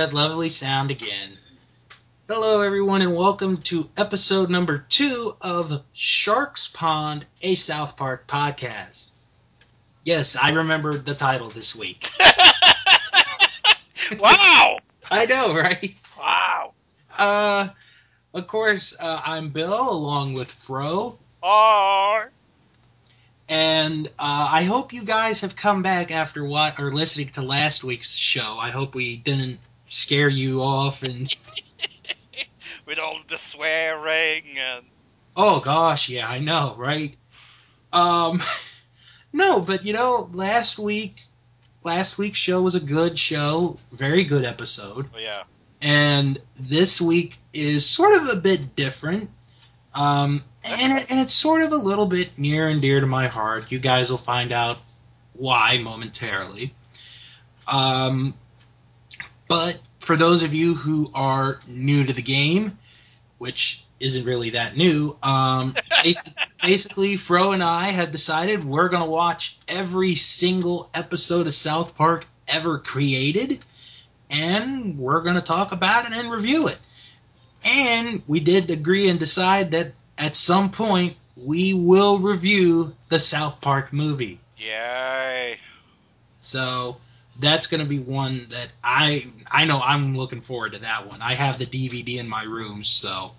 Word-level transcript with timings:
That 0.00 0.14
lovely 0.14 0.48
sound 0.48 0.90
again. 0.90 1.36
Hello, 2.26 2.62
everyone, 2.62 3.02
and 3.02 3.14
welcome 3.14 3.58
to 3.64 3.90
episode 3.98 4.48
number 4.48 4.86
two 4.88 5.36
of 5.42 5.82
Sharks 5.92 6.70
Pond, 6.72 7.26
a 7.42 7.54
South 7.54 7.98
Park 7.98 8.26
podcast. 8.26 9.10
Yes, 10.02 10.36
I 10.36 10.52
remembered 10.52 11.04
the 11.04 11.14
title 11.14 11.50
this 11.50 11.76
week. 11.76 12.08
wow! 14.18 14.78
I 15.10 15.26
know, 15.26 15.54
right? 15.54 15.94
Wow! 16.18 16.72
Uh, 17.18 17.68
of 18.32 18.48
course, 18.48 18.96
uh, 18.98 19.20
I'm 19.22 19.50
Bill, 19.50 19.90
along 19.90 20.32
with 20.32 20.50
Fro, 20.50 21.18
Or 21.42 22.30
and 23.50 24.06
uh, 24.18 24.48
I 24.50 24.62
hope 24.62 24.94
you 24.94 25.04
guys 25.04 25.42
have 25.42 25.56
come 25.56 25.82
back 25.82 26.10
after 26.10 26.42
what 26.42 26.80
or 26.80 26.94
listening 26.94 27.28
to 27.32 27.42
last 27.42 27.84
week's 27.84 28.14
show. 28.14 28.56
I 28.58 28.70
hope 28.70 28.94
we 28.94 29.18
didn't 29.18 29.58
scare 29.90 30.28
you 30.28 30.62
off 30.62 31.02
and 31.02 31.34
with 32.86 32.98
all 32.98 33.18
the 33.28 33.36
swearing 33.36 34.42
and 34.56 34.86
Oh 35.36 35.60
gosh, 35.60 36.08
yeah, 36.08 36.28
I 36.28 36.38
know, 36.38 36.74
right? 36.78 37.16
Um 37.92 38.40
no, 39.32 39.60
but 39.60 39.84
you 39.84 39.92
know, 39.92 40.30
last 40.32 40.78
week 40.78 41.16
last 41.82 42.18
week's 42.18 42.38
show 42.38 42.62
was 42.62 42.74
a 42.76 42.80
good 42.80 43.18
show, 43.18 43.78
very 43.92 44.24
good 44.24 44.44
episode. 44.44 45.08
oh, 45.14 45.18
yeah, 45.18 45.42
And 45.82 46.40
this 46.58 47.00
week 47.00 47.38
is 47.52 47.84
sort 47.84 48.14
of 48.14 48.28
a 48.28 48.36
bit 48.36 48.76
different. 48.76 49.28
Um 49.92 50.44
and 50.62 50.98
it, 50.98 51.10
and 51.10 51.18
it's 51.18 51.34
sort 51.34 51.62
of 51.62 51.72
a 51.72 51.76
little 51.76 52.06
bit 52.06 52.38
near 52.38 52.68
and 52.68 52.80
dear 52.80 53.00
to 53.00 53.06
my 53.06 53.26
heart. 53.26 53.72
You 53.72 53.80
guys 53.80 54.08
will 54.08 54.18
find 54.18 54.52
out 54.52 54.78
why 55.32 55.78
momentarily. 55.78 56.74
Um 57.66 58.34
but 59.50 59.80
for 59.98 60.16
those 60.16 60.44
of 60.44 60.54
you 60.54 60.76
who 60.76 61.10
are 61.12 61.58
new 61.66 62.04
to 62.04 62.12
the 62.12 62.22
game, 62.22 62.78
which 63.38 63.84
isn't 63.98 64.24
really 64.24 64.50
that 64.50 64.76
new, 64.76 65.16
um, 65.24 65.74
basi- 66.04 66.32
basically, 66.62 67.16
Fro 67.16 67.50
and 67.50 67.62
I 67.62 67.86
have 67.90 68.12
decided 68.12 68.64
we're 68.64 68.88
going 68.88 69.02
to 69.02 69.10
watch 69.10 69.58
every 69.66 70.14
single 70.14 70.88
episode 70.94 71.48
of 71.48 71.54
South 71.54 71.96
Park 71.96 72.26
ever 72.46 72.78
created, 72.78 73.64
and 74.30 74.96
we're 74.96 75.20
going 75.20 75.34
to 75.34 75.42
talk 75.42 75.72
about 75.72 76.06
it 76.06 76.12
and 76.16 76.30
review 76.30 76.68
it. 76.68 76.78
And 77.64 78.22
we 78.28 78.38
did 78.38 78.70
agree 78.70 79.08
and 79.08 79.18
decide 79.18 79.72
that 79.72 79.94
at 80.16 80.36
some 80.36 80.70
point 80.70 81.16
we 81.36 81.74
will 81.74 82.20
review 82.20 82.94
the 83.08 83.18
South 83.18 83.60
Park 83.60 83.92
movie. 83.92 84.38
yay! 84.56 85.58
So 86.38 86.98
that's 87.40 87.66
going 87.66 87.80
to 87.80 87.86
be 87.86 87.98
one 87.98 88.48
that 88.50 88.68
I 88.84 89.26
I 89.50 89.64
know 89.64 89.80
I'm 89.80 90.16
looking 90.16 90.42
forward 90.42 90.72
to 90.72 90.78
that 90.80 91.08
one. 91.08 91.22
I 91.22 91.34
have 91.34 91.58
the 91.58 91.66
DVD 91.66 92.18
in 92.18 92.28
my 92.28 92.42
room, 92.44 92.84
so 92.84 93.32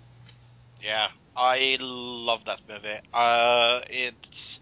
Yeah, 0.82 1.08
I 1.36 1.78
love 1.80 2.44
that 2.46 2.60
movie. 2.68 2.98
Uh, 3.14 3.80
it's 3.88 4.60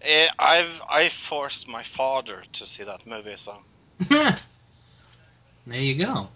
it, 0.00 0.30
I've 0.38 0.80
I 0.88 1.08
forced 1.08 1.68
my 1.68 1.82
father 1.82 2.44
to 2.54 2.66
see 2.66 2.84
that 2.84 3.06
movie, 3.06 3.36
so 3.36 3.56
there 4.08 4.38
you 5.66 6.04
go. 6.04 6.28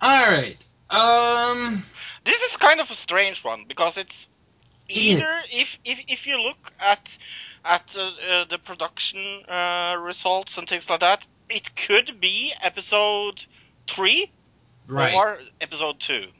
All 0.00 0.30
right. 0.30 0.56
Um. 0.88 1.84
this 2.24 2.40
is 2.42 2.56
kind 2.56 2.80
of 2.80 2.90
a 2.90 2.94
strange 2.94 3.44
one 3.44 3.64
because 3.68 3.98
it's. 3.98 4.28
Either 4.88 5.42
if 5.50 5.78
if 5.84 6.00
if 6.08 6.26
you 6.26 6.40
look 6.42 6.72
at 6.78 7.18
at 7.64 7.94
uh, 7.96 8.02
uh, 8.02 8.44
the 8.44 8.58
production 8.58 9.42
uh, 9.48 9.96
results 10.00 10.58
and 10.58 10.68
things 10.68 10.88
like 10.90 11.00
that, 11.00 11.26
it 11.48 11.74
could 11.76 12.20
be 12.20 12.52
episode 12.60 13.44
three 13.88 14.32
Right. 14.88 15.14
or 15.14 15.38
episode 15.60 16.00
two. 16.00 16.32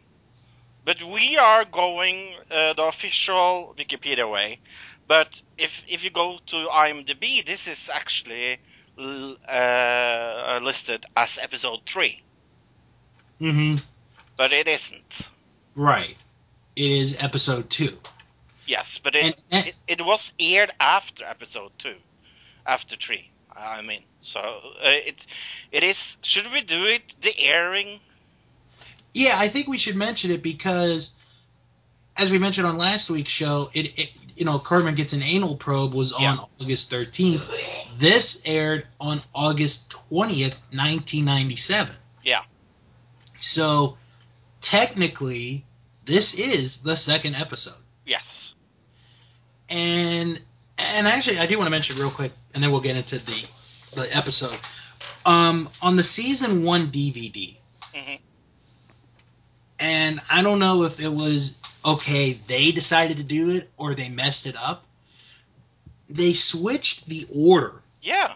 But 0.84 1.02
we 1.02 1.36
are 1.36 1.64
going 1.64 2.34
uh, 2.50 2.72
the 2.74 2.84
official 2.84 3.74
Wikipedia 3.78 4.30
way. 4.30 4.60
But 5.06 5.40
if 5.56 5.82
if 5.86 6.04
you 6.04 6.10
go 6.10 6.38
to 6.46 6.56
IMDb, 6.68 7.44
this 7.44 7.66
is 7.68 7.88
actually 7.92 8.60
uh, 8.98 10.60
listed 10.62 11.04
as 11.16 11.38
episode 11.38 11.80
three, 11.86 12.22
hmm 13.38 13.76
but 14.36 14.52
it 14.52 14.66
isn't. 14.68 15.30
Right. 15.76 16.16
It 16.76 16.90
is 16.90 17.16
episode 17.18 17.70
two. 17.70 17.98
Yes, 18.66 18.98
but 18.98 19.14
it, 19.14 19.40
And, 19.50 19.66
it 19.66 19.74
it 19.86 20.04
was 20.04 20.32
aired 20.38 20.72
after 20.80 21.24
episode 21.24 21.72
two, 21.78 21.96
after 22.66 22.96
three. 22.96 23.30
I 23.54 23.80
mean, 23.82 24.02
so 24.20 24.40
uh, 24.40 24.82
it 24.82 25.26
it 25.72 25.82
is. 25.82 26.16
Should 26.22 26.52
we 26.52 26.60
do 26.60 26.84
it 26.86 27.02
the 27.20 27.38
airing? 27.38 28.00
yeah, 29.16 29.38
I 29.38 29.48
think 29.48 29.66
we 29.66 29.78
should 29.78 29.96
mention 29.96 30.30
it 30.30 30.42
because, 30.42 31.10
as 32.18 32.30
we 32.30 32.38
mentioned 32.38 32.66
on 32.66 32.76
last 32.76 33.08
week's 33.08 33.30
show, 33.30 33.70
it, 33.72 33.98
it 33.98 34.10
you 34.36 34.44
know 34.44 34.58
Cartman 34.58 34.94
gets 34.94 35.14
an 35.14 35.22
anal 35.22 35.56
probe 35.56 35.94
was 35.94 36.12
on 36.12 36.40
August 36.60 36.90
13th. 36.90 37.42
This 37.98 38.42
aired 38.44 38.86
on 39.00 39.22
August 39.34 39.88
20th, 40.10 40.56
1997. 40.70 41.96
Yeah. 42.22 42.42
So 43.40 43.96
technically, 44.60 45.64
this 46.04 46.34
is 46.34 46.78
the 46.78 46.94
second 46.94 47.36
episode. 47.36 47.85
And 49.68 50.40
and 50.78 51.06
actually 51.08 51.38
I 51.38 51.46
do 51.46 51.58
want 51.58 51.66
to 51.66 51.70
mention 51.70 51.96
real 51.98 52.10
quick, 52.10 52.32
and 52.54 52.62
then 52.62 52.70
we'll 52.70 52.80
get 52.80 52.96
into 52.96 53.18
the 53.18 53.44
the 53.94 54.16
episode. 54.16 54.58
Um, 55.24 55.68
on 55.82 55.96
the 55.96 56.02
season 56.02 56.62
one 56.62 56.90
DVD, 56.90 57.56
Mhm. 57.94 58.20
and 59.78 60.20
I 60.30 60.42
don't 60.42 60.58
know 60.58 60.84
if 60.84 61.00
it 61.00 61.08
was 61.08 61.54
okay 61.84 62.34
they 62.46 62.72
decided 62.72 63.16
to 63.18 63.22
do 63.22 63.50
it 63.50 63.70
or 63.76 63.94
they 63.94 64.08
messed 64.08 64.46
it 64.46 64.56
up. 64.56 64.84
They 66.08 66.34
switched 66.34 67.08
the 67.08 67.26
order 67.34 67.82
Yeah. 68.02 68.34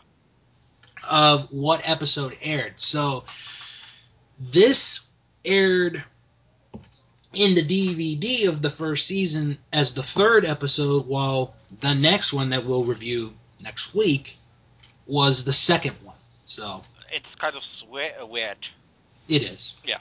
of 1.05 1.51
what 1.53 1.81
episode 1.85 2.37
aired. 2.43 2.75
So 2.79 3.25
this 4.39 5.01
aired 5.45 6.03
in 7.33 7.55
the 7.55 7.63
DVD 7.63 8.49
of 8.49 8.61
the 8.63 8.71
first 8.71 9.07
season 9.07 9.59
as 9.73 9.95
the 9.95 10.03
third 10.03 10.45
episode, 10.45 11.07
while 11.07 11.55
the 11.81 11.95
next 11.95 12.33
one 12.33 12.51
that 12.51 12.65
we'll 12.67 12.85
review 12.85 13.33
next 13.61 13.95
week 13.95 14.37
was 15.07 15.45
the 15.45 15.53
second 15.53 15.97
one. 16.03 16.17
So 16.47 16.83
It's 17.13 17.35
kind 17.35 17.57
of 17.57 17.63
swe- 17.65 18.13
weird. 18.23 18.69
it 19.29 19.43
is. 19.43 19.75
Yeah. 19.85 19.99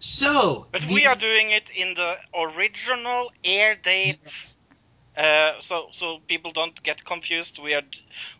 So 0.00 0.66
But 0.72 0.84
we 0.86 1.06
are 1.06 1.14
doing 1.14 1.50
it 1.50 1.70
in 1.70 1.94
the 1.94 2.16
original 2.34 3.32
air 3.44 3.74
dates, 3.74 4.56
Uh, 5.16 5.60
so 5.60 5.88
so 5.90 6.20
people 6.28 6.52
don't 6.52 6.80
get 6.84 7.04
confused. 7.04 7.58
We 7.58 7.74
are 7.74 7.82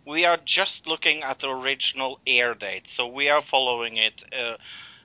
we 0.06 0.24
are 0.24 0.38
just 0.44 0.86
looking 0.86 1.22
at 1.24 1.40
the 1.40 1.48
original 1.50 2.20
air 2.26 2.54
date. 2.54 2.88
So 2.88 3.08
we 3.08 3.28
are 3.28 3.42
following 3.42 3.96
it 3.98 4.22
uh, 4.32 4.56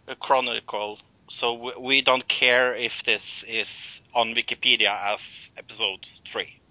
uh, 0.07 0.15
chronicle. 0.19 0.99
So 1.27 1.73
we, 1.79 2.01
don't 2.01 2.27
care 2.27 2.75
if 2.75 3.03
this 3.03 3.43
is 3.43 4.01
on 4.13 4.35
Wikipedia 4.35 5.13
as 5.13 5.51
episode 5.57 6.07
three. 6.27 6.61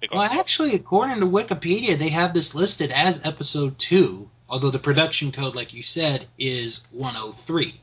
Because 0.00 0.16
Well, 0.16 0.40
actually, 0.40 0.74
according 0.74 1.20
to 1.20 1.26
Wikipedia, 1.26 1.98
they 1.98 2.08
have 2.08 2.32
this 2.32 2.54
listed 2.54 2.90
as 2.92 3.20
episode 3.24 3.78
two, 3.78 4.30
although 4.48 4.70
the 4.70 4.78
production 4.78 5.32
code, 5.32 5.54
like 5.54 5.74
you 5.74 5.82
said, 5.82 6.26
is 6.38 6.82
103. 6.92 7.80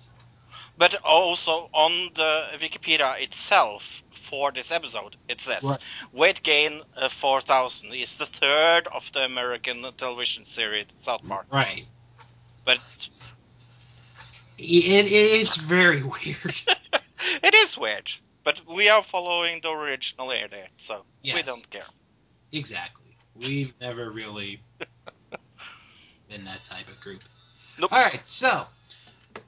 But 0.77 0.95
also 1.03 1.69
on 1.73 2.11
the 2.15 2.45
Wikipedia 2.59 3.21
itself 3.21 4.03
for 4.11 4.51
this 4.51 4.71
episode, 4.71 5.15
it 5.27 5.41
says 5.41 5.63
Right. 5.63 5.79
weight 6.11 6.43
gain 6.43 6.81
uh, 6.95 7.09
4000 7.09 7.93
is 7.93 8.15
the 8.15 8.25
third 8.25 8.87
of 8.87 9.11
the 9.11 9.25
American 9.25 9.85
television 9.97 10.45
series 10.45 10.85
South 10.97 11.27
Park. 11.27 11.47
Right. 11.51 11.85
But 12.63 12.79
It, 14.57 15.05
it, 15.05 15.11
it's 15.11 15.55
very 15.55 16.03
weird. 16.03 16.61
it 17.43 17.53
is 17.53 17.77
weird. 17.77 18.11
But 18.43 18.61
we 18.65 18.87
are 18.89 19.03
following 19.03 19.59
the 19.61 19.69
original 19.71 20.29
date, 20.29 20.51
so 20.77 21.03
we 21.23 21.41
don't 21.41 21.69
care. 21.69 21.83
Exactly. 22.51 23.17
We've 23.35 23.73
never 23.81 24.09
really 24.09 24.61
been 26.29 26.45
that 26.45 26.65
type 26.65 26.87
of 26.87 26.99
group. 27.01 27.21
Nope. 27.77 27.91
All 27.91 27.99
right, 27.99 28.21
so 28.25 28.65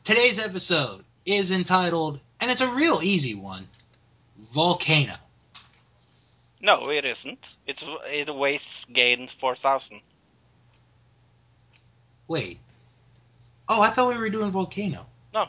today's 0.04 0.38
episode 0.38 1.04
is 1.26 1.52
entitled, 1.52 2.20
and 2.42 2.52
it's 2.52 2.62
a 2.62 2.70
real 2.70 3.00
easy 3.02 3.36
one 3.36 3.68
Volcano. 4.52 5.16
No, 6.62 6.90
it 6.90 7.06
isn't. 7.06 7.50
It's 7.66 7.84
it 8.08 8.36
weight 8.36 8.86
gain 8.92 9.28
4000. 9.28 10.02
Wait. 12.28 12.60
Oh, 13.70 13.82
I 13.82 13.92
thought 13.92 14.10
we 14.10 14.18
were 14.18 14.30
doing 14.30 14.52
Volcano. 14.52 15.06
No. 15.34 15.48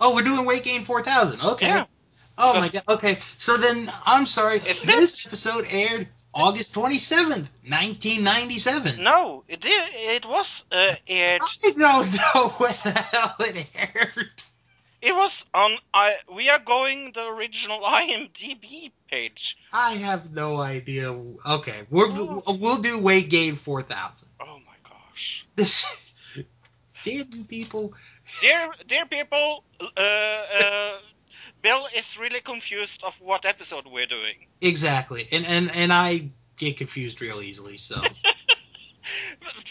Oh, 0.00 0.14
we're 0.14 0.22
doing 0.22 0.44
Weight 0.44 0.64
Gain 0.64 0.84
4000. 0.84 1.40
Okay. 1.40 1.66
Yeah. 1.66 1.86
Oh 2.36 2.54
my 2.54 2.68
god. 2.68 2.82
Okay. 2.88 3.20
So 3.38 3.56
then, 3.56 3.90
I'm 4.04 4.26
sorry. 4.26 4.60
Isn't 4.66 4.86
this 4.86 5.26
episode 5.26 5.66
aired 5.68 6.08
August 6.34 6.74
27th, 6.74 7.48
1997. 7.68 9.02
No, 9.02 9.44
it 9.48 9.60
did. 9.60 9.90
It 9.94 10.26
was 10.26 10.64
uh, 10.72 10.94
aired. 11.06 11.42
I 11.42 11.70
don't 11.70 11.78
know 11.78 12.48
when 12.56 12.74
the 12.84 12.90
hell 12.90 13.36
it 13.40 13.66
aired. 13.74 14.30
It 15.02 15.14
was 15.14 15.44
on. 15.52 15.76
I. 15.92 16.14
We 16.34 16.48
are 16.48 16.58
going 16.58 17.12
the 17.12 17.26
original 17.26 17.80
IMDb 17.84 18.92
page. 19.10 19.58
I 19.72 19.94
have 19.96 20.32
no 20.32 20.58
idea. 20.58 21.12
Okay, 21.12 21.82
we're, 21.90 22.10
we'll 22.10 22.80
do 22.80 23.02
weight 23.02 23.28
gain 23.28 23.56
4000. 23.56 24.28
Oh 24.40 24.58
my 24.66 24.88
gosh. 24.88 25.44
This. 25.54 25.84
You 27.04 27.24
people. 27.48 27.92
Dear, 28.40 28.68
dear 28.86 29.06
people, 29.06 29.64
uh, 29.80 30.00
uh, 30.00 30.98
Bill 31.62 31.88
is 31.94 32.18
really 32.18 32.40
confused 32.40 33.02
of 33.04 33.14
what 33.20 33.44
episode 33.44 33.86
we're 33.86 34.06
doing. 34.06 34.46
Exactly. 34.60 35.28
And, 35.30 35.46
and, 35.46 35.74
and 35.74 35.92
I 35.92 36.30
get 36.58 36.76
confused 36.76 37.20
real 37.20 37.40
easily, 37.42 37.76
so. 37.76 38.00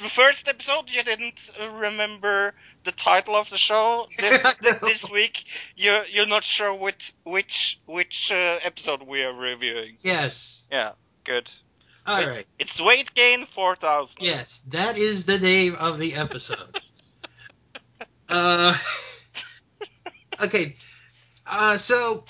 The 0.02 0.10
first 0.10 0.50
episode, 0.50 0.90
you 0.90 1.04
didn't 1.04 1.50
remember 1.58 2.54
the 2.84 2.92
title 2.92 3.36
of 3.36 3.50
the 3.50 3.58
show. 3.58 4.06
This 4.20 4.44
No. 4.62 4.74
this 4.82 5.10
week, 5.10 5.46
you're 5.76 6.06
you're 6.06 6.26
not 6.26 6.44
sure 6.44 6.74
which 6.74 7.14
which 7.24 7.80
which 7.86 8.32
uh, 8.32 8.60
episode 8.62 9.04
we 9.04 9.24
are 9.24 9.34
reviewing. 9.34 9.98
yes. 10.02 10.66
Yeah, 10.70 10.92
good. 11.24 11.50
All 12.06 12.20
it's, 12.20 12.28
right. 12.28 12.46
It's 12.60 12.82
weight 12.82 13.14
gain 13.14 13.46
four 13.46 13.76
thousand. 13.78 14.22
Yes, 14.22 14.60
that 14.68 14.98
is 14.98 15.24
the 15.26 15.40
name 15.40 15.76
of 15.76 15.98
the 15.98 16.16
episode. 16.16 16.82
Uh, 18.32 18.76
okay, 20.42 20.76
uh, 21.46 21.78
so 21.78 22.24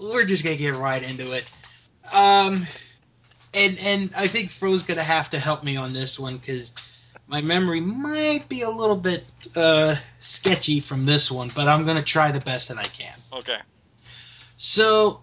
we're 0.00 0.24
just 0.24 0.44
gonna 0.44 0.56
get 0.56 0.74
right 0.74 1.02
into 1.02 1.32
it. 1.32 1.44
Um, 2.10 2.66
and 3.52 3.78
and 3.78 4.10
I 4.16 4.28
think 4.28 4.50
Fro's 4.52 4.82
gonna 4.82 5.02
have 5.02 5.30
to 5.30 5.38
help 5.38 5.64
me 5.64 5.76
on 5.76 5.92
this 5.92 6.18
one 6.18 6.38
because 6.38 6.72
my 7.26 7.40
memory 7.40 7.80
might 7.80 8.48
be 8.48 8.62
a 8.62 8.70
little 8.70 8.96
bit 8.96 9.24
uh, 9.54 9.96
sketchy 10.20 10.80
from 10.80 11.06
this 11.06 11.30
one, 11.30 11.52
but 11.54 11.68
I'm 11.68 11.84
gonna 11.84 12.02
try 12.02 12.32
the 12.32 12.40
best 12.40 12.68
that 12.68 12.78
I 12.78 12.84
can. 12.84 13.14
Okay. 13.32 13.58
So 14.56 15.22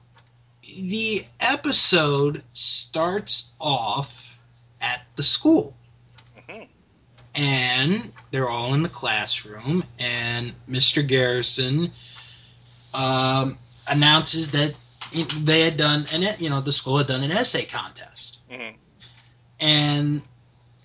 the 0.61 1.25
episode 1.39 2.43
starts 2.53 3.51
off 3.59 4.21
at 4.81 5.01
the 5.15 5.23
school. 5.23 5.75
And 7.35 8.13
they're 8.31 8.49
all 8.49 8.73
in 8.73 8.81
the 8.81 8.89
classroom, 8.89 9.83
and 9.99 10.53
Mr. 10.67 11.01
Garrison 11.03 11.91
um, 12.93 13.57
announces 13.87 14.51
that 14.51 14.75
they 15.13 15.61
had 15.61 15.77
done, 15.77 16.07
and 16.11 16.23
you 16.39 16.49
know, 16.49 16.61
the 16.61 16.71
school 16.71 16.97
had 16.97 17.07
done 17.07 17.23
an 17.23 17.31
essay 17.31 17.65
contest, 17.65 18.37
Mhm. 18.49 18.77
and 19.59 20.21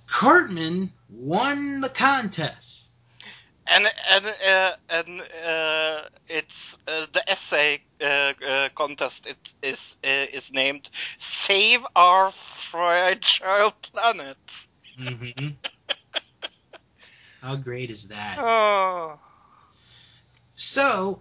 Cartman 0.06 0.93
won 1.08 1.81
the 1.81 1.88
contest. 1.88 2.88
And 3.67 3.87
and 4.11 4.26
uh, 4.26 4.73
and 4.88 5.20
uh, 5.20 6.02
it's 6.29 6.76
uh, 6.88 7.06
the 7.12 7.23
essay 7.29 7.81
uh, 8.02 8.32
uh, 8.44 8.69
contest. 8.75 9.26
It 9.26 9.55
is 9.62 9.97
uh, 10.05 10.26
is 10.32 10.50
named 10.52 10.91
"Save 11.19 11.87
Our 11.94 12.32
Fragile 12.32 13.73
Planet." 13.82 14.38
hmm 14.97 15.49
How 17.40 17.56
great 17.56 17.90
is 17.90 18.08
that? 18.08 18.38
Oh. 18.38 19.19
So, 20.54 21.20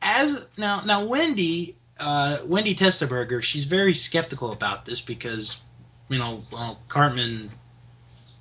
as 0.00 0.46
now, 0.56 0.82
now 0.82 1.06
Wendy, 1.06 1.74
uh, 1.98 2.38
Wendy 2.44 2.76
Testaburger, 2.76 3.42
she's 3.42 3.64
very 3.64 3.94
skeptical 3.94 4.52
about 4.52 4.84
this 4.84 5.00
because, 5.00 5.56
you 6.08 6.18
know, 6.18 6.44
well, 6.52 6.78
Cartman, 6.86 7.50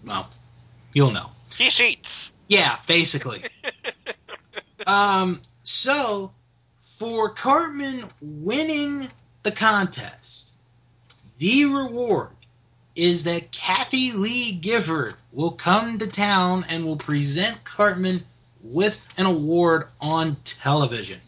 well, 0.06 0.30
you'll 0.94 1.12
know. 1.12 1.32
He 1.58 1.70
cheats. 1.70 2.32
Yeah, 2.48 2.78
basically. 2.88 3.44
um, 4.88 5.42
so, 5.64 6.32
for 7.00 7.34
Cartman 7.34 8.10
winning 8.22 9.10
the 9.42 9.52
contest, 9.52 10.52
the 11.40 11.66
reward 11.66 12.30
is 12.98 13.24
that 13.26 13.52
Kathie 13.52 14.12
Lee 14.12 14.54
Gifford 14.54 15.16
will 15.32 15.52
come 15.52 16.00
to 16.00 16.08
town 16.08 16.66
and 16.68 16.84
will 16.84 16.98
present 16.98 17.64
Cartman 17.64 18.26
with 18.62 19.00
an 19.18 19.26
award 19.26 19.88
on 20.02 20.38
television. 20.44 21.22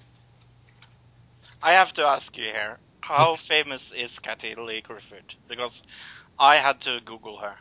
I 1.62 1.74
have 1.74 1.94
to 1.94 2.04
ask 2.04 2.36
you 2.38 2.46
here, 2.46 2.78
how 3.02 3.36
famous 3.36 3.92
is 3.92 4.18
Kathie 4.20 4.56
Lee 4.56 4.82
Gifford? 4.82 5.36
Because 5.48 5.84
I 6.40 6.56
had 6.58 6.82
to 6.82 7.00
Google 7.06 7.38
her. 7.38 7.56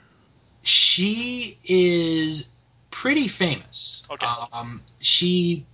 She 0.62 1.58
is 1.64 2.44
pretty 2.90 3.28
famous. 3.28 4.02
Okay. 4.10 4.26
Um, 4.52 4.82
she, 5.00 5.66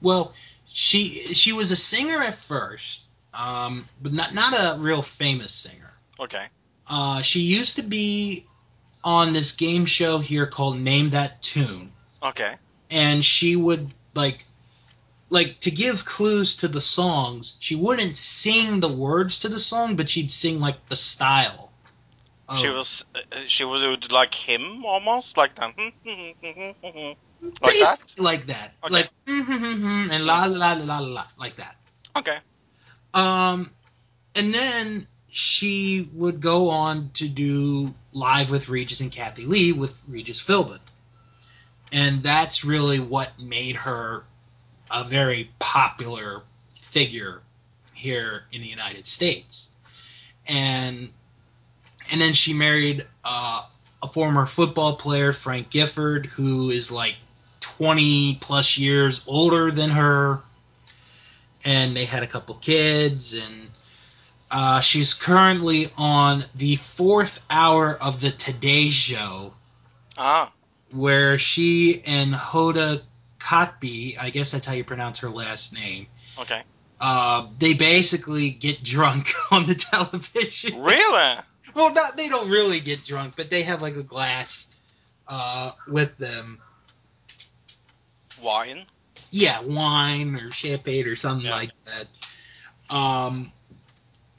well, 0.00 0.32
she 0.66 1.34
she 1.34 1.52
was 1.52 1.70
a 1.70 1.76
singer 1.76 2.20
at 2.22 2.38
first, 2.38 3.00
um, 3.32 3.86
but 4.00 4.12
not 4.12 4.34
not 4.34 4.54
a 4.54 4.80
real 4.80 5.02
famous 5.02 5.52
singer. 5.52 5.92
Okay. 6.18 6.46
Uh, 6.88 7.22
she 7.22 7.40
used 7.40 7.76
to 7.76 7.82
be 7.82 8.46
on 9.02 9.32
this 9.32 9.52
game 9.52 9.86
show 9.86 10.18
here 10.18 10.46
called 10.46 10.78
Name 10.78 11.10
That 11.10 11.42
Tune, 11.42 11.92
Okay. 12.22 12.56
and 12.90 13.24
she 13.24 13.56
would 13.56 13.92
like 14.14 14.44
like 15.30 15.60
to 15.60 15.70
give 15.70 16.04
clues 16.04 16.56
to 16.56 16.68
the 16.68 16.80
songs. 16.80 17.54
She 17.58 17.74
wouldn't 17.74 18.16
sing 18.16 18.80
the 18.80 18.92
words 18.92 19.40
to 19.40 19.48
the 19.48 19.58
song, 19.58 19.96
but 19.96 20.08
she'd 20.08 20.30
sing 20.30 20.60
like 20.60 20.88
the 20.88 20.96
style. 20.96 21.70
of- 22.48 22.58
She 22.58 22.68
was 22.68 23.04
uh, 23.14 23.20
uh 23.32 23.40
she 23.46 23.64
would 23.64 24.12
like 24.12 24.34
him 24.34 24.84
almost 24.84 25.36
like 25.36 25.54
that. 25.56 25.74
Hmm, 25.74 25.88
hmm, 26.04 26.70
hmm, 26.82 27.12
like 27.62 27.78
that. 27.80 28.04
like 28.18 28.46
that, 28.46 28.72
Okay. 28.84 28.92
like 28.94 29.10
and 29.26 30.24
la 30.26 30.44
la 30.44 30.72
la 30.74 30.84
la 30.84 30.98
la 30.98 31.26
like 31.38 31.56
that. 31.56 31.76
Okay. 32.16 32.38
Um, 33.14 33.70
and 34.34 34.52
then 34.54 35.06
she 35.36 36.08
would 36.12 36.40
go 36.40 36.70
on 36.70 37.10
to 37.14 37.26
do 37.26 37.92
live 38.12 38.50
with 38.50 38.68
Regis 38.68 39.00
and 39.00 39.10
Kathie 39.10 39.46
Lee 39.46 39.72
with 39.72 39.92
Regis 40.06 40.40
Philbin, 40.40 40.78
and 41.90 42.22
that's 42.22 42.64
really 42.64 43.00
what 43.00 43.36
made 43.36 43.74
her 43.74 44.22
a 44.88 45.02
very 45.02 45.50
popular 45.58 46.42
figure 46.82 47.42
here 47.94 48.44
in 48.52 48.60
the 48.60 48.68
United 48.68 49.08
States. 49.08 49.66
And 50.46 51.08
and 52.08 52.20
then 52.20 52.32
she 52.32 52.54
married 52.54 53.04
uh, 53.24 53.62
a 54.04 54.06
former 54.06 54.46
football 54.46 54.94
player, 54.94 55.32
Frank 55.32 55.68
Gifford, 55.68 56.26
who 56.26 56.70
is 56.70 56.92
like 56.92 57.16
20 57.60 58.36
plus 58.40 58.78
years 58.78 59.24
older 59.26 59.72
than 59.72 59.90
her. 59.90 60.42
And 61.64 61.96
they 61.96 62.04
had 62.04 62.22
a 62.22 62.28
couple 62.28 62.54
kids, 62.54 63.34
and 63.34 63.70
uh, 64.54 64.80
she's 64.80 65.14
currently 65.14 65.90
on 65.96 66.44
the 66.54 66.76
fourth 66.76 67.40
hour 67.50 67.92
of 67.92 68.20
the 68.20 68.30
Today 68.30 68.88
Show, 68.90 69.52
Ah. 70.16 70.52
where 70.92 71.38
she 71.38 72.02
and 72.06 72.32
Hoda 72.32 73.02
Kotb, 73.40 74.16
I 74.18 74.30
guess 74.30 74.52
that's 74.52 74.64
how 74.64 74.74
you 74.74 74.84
pronounce 74.84 75.18
her 75.18 75.28
last 75.28 75.72
name, 75.72 76.06
Okay. 76.38 76.62
uh, 77.00 77.48
they 77.58 77.74
basically 77.74 78.50
get 78.50 78.84
drunk 78.84 79.32
on 79.50 79.66
the 79.66 79.74
television. 79.74 80.80
Really? 80.80 81.34
Well, 81.74 81.92
not 81.92 82.16
they 82.16 82.28
don't 82.28 82.48
really 82.48 82.78
get 82.78 83.04
drunk, 83.04 83.34
but 83.36 83.50
they 83.50 83.64
have 83.64 83.82
like 83.82 83.96
a 83.96 84.04
glass 84.04 84.68
uh, 85.26 85.72
with 85.88 86.16
them. 86.18 86.60
Wine. 88.40 88.86
Yeah, 89.30 89.60
wine 89.62 90.36
or 90.36 90.52
champagne 90.52 91.06
or 91.08 91.16
something 91.16 91.46
Yeah. 91.46 91.56
like 91.56 91.70
that. 91.86 92.94
Um, 92.94 93.50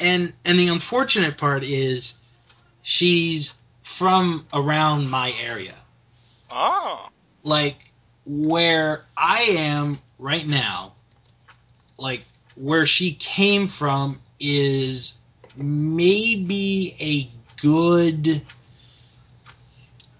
and 0.06 0.34
and 0.46 0.60
the 0.60 0.68
unfortunate 0.68 1.38
part 1.38 1.64
is 1.64 2.14
she's 2.84 3.56
from 3.82 4.46
around 4.54 5.10
my 5.10 5.32
area, 5.42 5.76
Oh. 6.52 7.10
like 7.44 7.78
where 8.26 9.04
I 9.18 9.42
am 9.58 10.00
right 10.20 10.48
now. 10.48 10.94
Like 11.98 12.24
where 12.56 12.86
she 12.86 13.14
came 13.14 13.68
from 13.68 14.20
is 14.40 15.16
maybe 15.56 16.96
a 17.00 17.30
good 17.62 18.42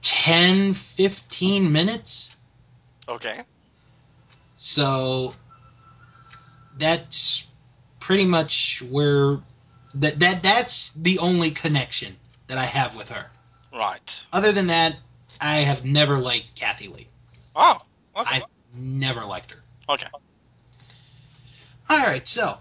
10 0.02 0.74
15 0.74 1.72
minutes 1.72 2.30
Okay. 3.10 3.42
so 4.58 5.34
that's 6.78 7.46
pretty 8.00 8.26
much 8.26 8.82
where 8.90 9.40
that 9.96 10.20
that 10.20 10.44
that's 10.44 10.92
the 10.92 11.20
only 11.20 11.52
connection 11.52 12.16
that 12.48 12.58
I 12.58 12.66
have 12.66 12.96
with 12.96 13.10
her. 13.10 13.28
Right. 13.74 14.24
Other 14.32 14.52
than 14.52 14.68
that, 14.68 14.96
I 15.40 15.58
have 15.58 15.84
never 15.84 16.18
liked 16.20 16.56
Kathie 16.56 16.88
Lee. 16.88 17.08
Oh. 17.56 17.80
Okay. 18.16 18.38
I've 18.38 18.44
never 18.74 19.26
liked 19.26 19.52
her. 19.52 19.58
Okay. 19.90 20.08
All 21.90 22.06
right, 22.06 22.28
so 22.28 22.58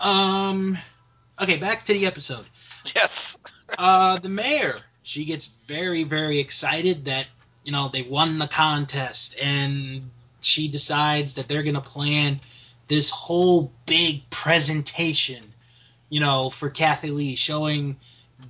um 0.00 0.78
okay, 1.40 1.56
back 1.58 1.84
to 1.86 1.92
the 1.92 2.06
episode. 2.06 2.46
Yes. 2.94 3.36
Uh, 3.76 4.18
the 4.18 4.30
mayor, 4.30 4.78
she 5.02 5.26
gets 5.26 5.50
very, 5.66 6.02
very 6.04 6.40
excited 6.40 7.04
that 7.04 7.26
you 7.64 7.72
know 7.72 7.90
they 7.92 8.00
won 8.00 8.38
the 8.38 8.48
contest, 8.48 9.36
and 9.38 10.10
she 10.40 10.68
decides 10.68 11.34
that 11.34 11.48
they're 11.48 11.62
gonna 11.62 11.82
plan 11.82 12.40
this 12.88 13.10
whole 13.10 13.70
big 13.84 14.28
presentation, 14.30 15.52
you 16.08 16.20
know, 16.20 16.50
for 16.50 16.70
Kathie 16.70 17.10
Lee, 17.10 17.36
showing 17.36 17.96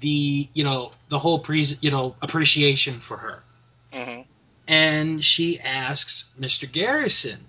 the 0.00 0.48
you 0.52 0.64
know 0.64 0.92
the 1.08 1.18
whole 1.18 1.38
pre 1.38 1.64
you 1.80 1.90
know 1.90 2.14
appreciation 2.22 3.00
for 3.00 3.16
her. 3.16 3.42
hmm 3.92 4.22
and 4.68 5.24
she 5.24 5.58
asks 5.58 6.26
Mr. 6.38 6.70
Garrison 6.70 7.46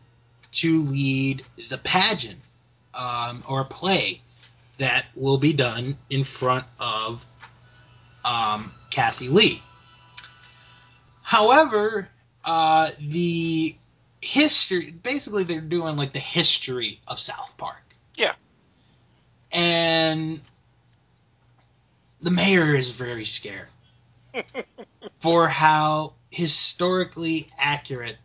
to 0.53 0.83
lead 0.83 1.45
the 1.69 1.77
pageant 1.77 2.39
um, 2.93 3.43
or 3.47 3.65
play 3.65 4.21
that 4.79 5.05
will 5.15 5.37
be 5.37 5.51
done 5.51 5.97
in 6.09 6.23
front 6.23 6.65
of 6.79 7.23
um, 8.23 8.71
Kathie 8.89 9.27
Lee. 9.27 9.61
However, 11.21 12.07
uh, 12.45 12.91
the 12.99 13.75
history 14.21 14.91
basically 14.91 15.43
they're 15.43 15.61
doing 15.61 15.97
like 15.97 16.13
the 16.13 16.19
history 16.19 17.01
of 17.05 17.19
South 17.19 17.51
Park. 17.57 17.83
Yeah. 18.15 18.33
And 19.51 20.41
the 22.21 22.31
mayor 22.31 22.75
is 22.75 22.89
very 22.89 23.25
scared 23.25 23.67
for 25.21 25.47
how 25.47 26.13
historically 26.29 27.49
accurate 27.57 28.17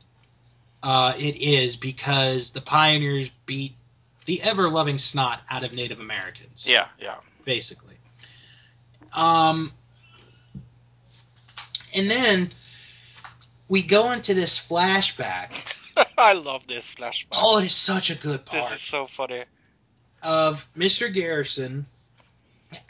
uh, 0.83 1.15
it 1.17 1.37
is 1.37 1.77
because 1.77 2.51
the 2.51 2.61
pioneers 2.61 3.31
beat 3.47 3.75
the 4.27 4.43
ever 4.43 4.69
loving 4.69 4.99
snot 4.99 5.41
out 5.51 5.65
of 5.65 5.73
Native 5.73 6.01
Americans, 6.01 6.65
Yeah, 6.67 6.89
yeah. 6.99 7.17
basically. 7.45 7.97
Um, 9.13 9.73
and 11.95 12.11
then 12.11 12.53
we 13.69 13.83
go 13.83 14.13
into 14.13 14.35
this 14.35 14.59
flashback. 14.61 15.77
I 16.19 16.33
love 16.33 16.67
this 16.67 16.91
flashback. 16.95 17.29
Oh, 17.33 17.59
it 17.59 17.67
is 17.67 17.75
such 17.75 18.11
a 18.11 18.15
good 18.15 18.45
part. 18.45 18.71
this 18.71 18.81
is 18.81 18.85
so 18.87 19.07
funny. 19.07 19.45
Of 20.25 20.65
Mr. 20.77 21.13
Garrison 21.13 21.87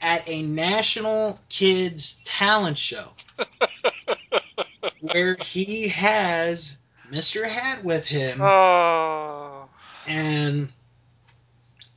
at 0.00 0.26
a 0.28 0.42
national 0.42 1.40
kids 1.48 2.18
talent 2.24 2.78
show 2.78 3.10
where 5.00 5.36
he 5.42 5.88
has 5.88 6.76
Mr. 7.10 7.46
Hat 7.46 7.84
with 7.84 8.04
him. 8.04 8.40
Oh. 8.40 9.68
and 10.06 10.68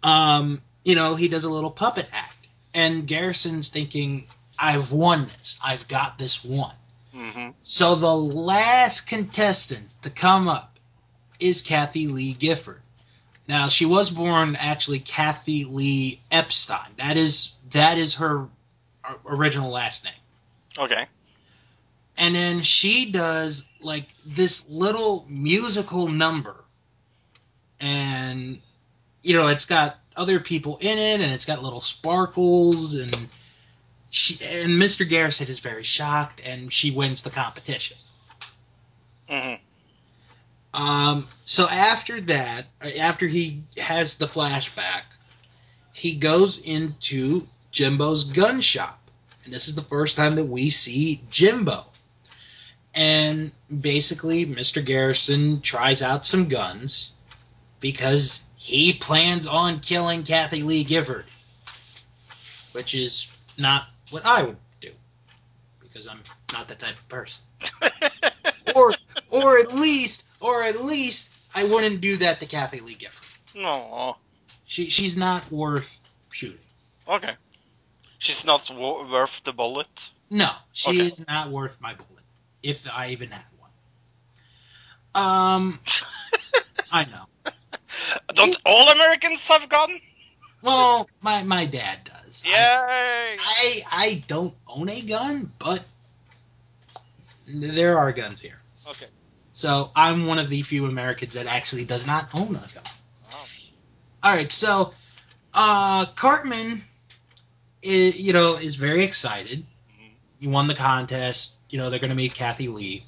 um, 0.04 0.62
you 0.84 0.96
know, 0.96 1.16
he 1.16 1.28
does 1.28 1.44
a 1.44 1.50
little 1.50 1.72
puppet 1.72 2.08
act. 2.12 2.48
And 2.74 3.08
Garrison's 3.08 3.70
thinking, 3.70 4.28
I've 4.58 4.92
won 4.92 5.30
this. 5.38 5.58
I've 5.64 5.88
got 5.88 6.18
this 6.18 6.44
one. 6.44 6.76
hmm 7.14 7.50
So 7.62 7.96
the 7.96 8.16
last 8.16 9.08
contestant 9.08 9.88
to 10.04 10.10
come 10.10 10.48
up 10.48 10.78
is 11.40 11.62
Kathie 11.62 12.08
Lee 12.08 12.34
Gifford. 12.34 12.82
Now 13.48 13.70
she 13.70 13.86
was 13.86 14.10
born 14.10 14.56
actually 14.58 15.00
Kathie 15.00 15.66
Lee 15.66 16.22
Epstein. 16.32 16.92
That 16.98 17.18
is 17.18 17.54
that 17.72 17.98
is 17.98 18.16
her 18.16 18.48
original 19.26 19.72
last 19.72 20.04
name. 20.04 20.14
Okay. 20.78 21.06
and 22.18 22.36
then 22.36 22.62
she 22.64 23.12
does 23.12 23.64
like 23.82 24.08
this 24.26 24.70
little 24.70 25.26
musical 25.30 26.08
number 26.08 26.56
and 27.80 28.60
you 29.24 29.34
know 29.34 29.48
it's 29.48 29.66
got 29.66 29.98
other 30.16 30.40
people 30.40 30.78
in 30.82 30.98
it 30.98 31.22
and 31.22 31.32
it's 31.32 31.46
got 31.46 31.64
little 31.64 31.82
sparkles 31.82 32.96
and 32.96 33.30
she 34.10 34.40
and 34.44 34.72
mr 34.82 35.08
garrison 35.08 35.48
is 35.48 35.60
very 35.60 35.84
shocked 35.84 36.42
and 36.44 36.72
she 36.74 36.92
wins 36.92 37.22
the 37.24 37.30
competition 37.30 37.98
hmm 39.30 39.54
um 40.78 41.28
so 41.44 41.68
after 41.68 42.22
that 42.22 42.68
after 43.00 43.28
he 43.28 43.64
has 43.78 44.16
the 44.16 44.28
flashback 44.28 45.02
he 45.92 46.16
goes 46.16 46.60
into 46.60 47.48
jimbo's 47.72 48.24
gun 48.24 48.62
shop. 48.62 49.00
And 49.44 49.54
this 49.54 49.68
is 49.68 49.74
the 49.74 49.82
first 49.82 50.16
time 50.16 50.36
that 50.36 50.46
we 50.46 50.70
see 50.70 51.24
jimbo. 51.32 51.86
And 52.94 53.52
basically 53.82 54.46
mr 54.46 54.86
garrison 54.86 55.62
tries 55.62 56.04
out 56.04 56.26
some 56.26 56.48
guns 56.48 57.12
because 57.80 58.42
he 58.56 58.94
plans 58.94 59.48
on 59.48 59.80
killing 59.80 60.24
kathie 60.24 60.64
lee 60.64 60.84
gifford 60.84 61.26
which 62.72 62.94
is 62.94 63.28
not 63.58 63.88
what 64.12 64.26
i 64.26 64.44
would 64.44 64.58
do 64.82 64.92
because 65.80 66.08
i'm 66.08 66.22
not 66.54 66.68
that 66.68 66.80
type 66.80 66.96
of 66.98 67.10
person. 67.10 67.42
Or 68.76 68.94
or 69.32 69.58
at 69.58 69.74
least 69.74 70.24
or 70.40 70.64
at 70.64 70.82
least 70.84 71.30
i 71.54 71.64
wouldn't 71.64 72.02
do 72.02 72.18
that 72.18 72.40
to 72.40 72.46
kathie 72.46 72.80
lee 72.80 72.96
gifford 72.96 73.24
no. 73.56 74.16
she 74.66 74.90
she's 74.90 75.16
not 75.18 75.50
worth 75.52 75.90
shooting 76.32 76.60
Okay. 77.08 77.34
She's 78.20 78.44
not 78.46 78.70
wo- 78.70 79.08
worth 79.10 79.42
the 79.46 79.54
bullet. 79.54 80.10
no 80.30 80.50
she 80.74 80.90
Okay. 80.92 81.08
is 81.08 81.26
not 81.28 81.50
worth 81.52 81.78
my 81.80 81.94
bullet 81.94 82.24
if 82.64 82.88
i 82.92 83.10
even 83.10 83.30
had 83.32 83.44
one 83.60 85.24
um 85.24 85.80
i 86.92 87.04
know 87.06 87.26
Don't 88.34 88.58
all 88.66 88.90
Americans 88.90 89.48
have 89.48 89.68
gun? 89.70 89.90
Well, 90.62 91.08
my 91.22 91.44
my 91.44 91.66
dad 91.66 92.00
does. 92.06 92.44
I, 92.46 93.38
I 93.40 93.86
I 93.92 94.24
don't 94.28 94.54
own 94.68 94.90
a 94.90 95.02
gun, 95.02 95.52
but 95.60 95.84
there 97.48 97.98
are 97.98 98.12
guns 98.12 98.42
here. 98.42 98.60
Okay. 98.90 99.08
So 99.58 99.90
I'm 99.96 100.28
one 100.28 100.38
of 100.38 100.52
the 100.52 100.62
few 100.62 100.86
Americans 100.86 101.34
that 101.34 101.48
actually 101.48 101.84
does 101.84 102.06
not 102.06 102.30
own 102.32 102.56
a 102.56 102.60
gun. 102.60 102.84
Wow. 103.28 103.46
All 104.22 104.36
right, 104.36 104.54
so 104.54 104.94
uh, 105.52 106.06
Cartman, 106.06 106.84
is, 107.82 108.18
you 108.18 108.34
know, 108.34 108.58
is 108.58 108.76
very 108.76 109.04
excited. 109.04 109.66
Mhm. 109.66 110.12
He 110.40 110.48
won 110.48 110.68
the 110.68 110.76
contest. 110.76 111.54
You 111.72 111.80
know, 111.80 111.90
they're 111.90 111.98
going 111.98 112.12
to 112.12 112.16
meet 112.16 112.36
Kathie 112.36 112.68
Lee, 112.68 113.08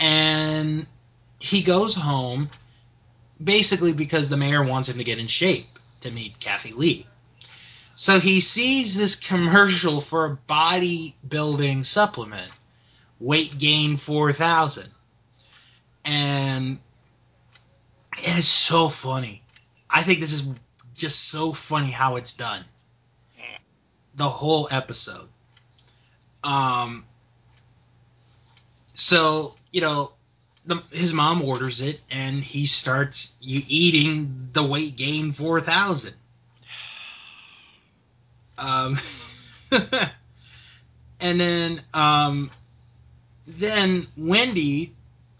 and 0.00 0.84
he 1.38 1.62
goes 1.62 1.94
home 1.94 2.50
basically 3.42 3.92
because 3.92 4.28
the 4.28 4.36
mayor 4.36 4.64
wants 4.64 4.88
him 4.88 4.98
to 4.98 5.04
get 5.04 5.20
in 5.20 5.28
shape 5.28 5.68
to 6.00 6.10
meet 6.10 6.40
Kathie 6.40 6.72
Lee. 6.72 7.06
So 7.94 8.18
he 8.18 8.40
sees 8.40 8.96
this 8.96 9.14
commercial 9.14 10.00
for 10.00 10.26
a 10.26 10.38
bodybuilding 10.52 11.86
supplement, 11.86 12.50
weight 13.20 13.58
gain 13.58 13.96
4000. 13.96 14.90
And 16.08 16.78
it 18.22 18.38
is 18.38 18.48
so 18.48 18.88
funny. 18.88 19.42
I 19.90 20.02
think 20.02 20.20
this 20.20 20.32
is 20.32 20.42
just 20.96 21.28
so 21.28 21.52
funny 21.52 21.90
how 21.90 22.16
it's 22.16 22.32
done. 22.32 22.64
The 24.14 24.28
whole 24.28 24.68
episode. 24.70 25.28
Um 26.42 27.04
so, 28.94 29.54
you 29.70 29.82
know, 29.82 30.12
the, 30.64 30.82
his 30.90 31.12
mom 31.12 31.42
orders 31.42 31.82
it 31.82 32.00
and 32.10 32.42
he 32.42 32.64
starts 32.64 33.32
you 33.38 33.62
eating 33.68 34.48
the 34.54 34.62
weight 34.62 34.96
gain 34.96 35.32
4000 35.32 36.14
um 38.56 38.98
and 41.20 41.40
then 41.40 41.82
um 41.94 42.50
then 43.46 44.08
wendy 44.16 44.94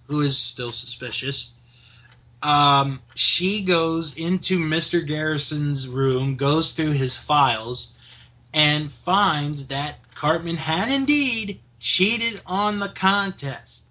who 0.08 0.20
is 0.20 0.36
still 0.36 0.72
suspicious 0.72 1.50
um 2.42 3.00
she 3.14 3.62
goes 3.64 4.12
into 4.14 4.58
mr 4.58 5.06
garrison's 5.06 5.86
room 5.88 6.36
goes 6.36 6.72
through 6.72 6.92
his 6.92 7.16
files 7.16 7.88
and 8.52 8.92
finds 8.92 9.66
that 9.68 9.96
cartman 10.14 10.56
had 10.56 10.90
indeed 10.90 11.60
cheated 11.78 12.40
on 12.46 12.78
the 12.78 12.88
contest 12.88 13.84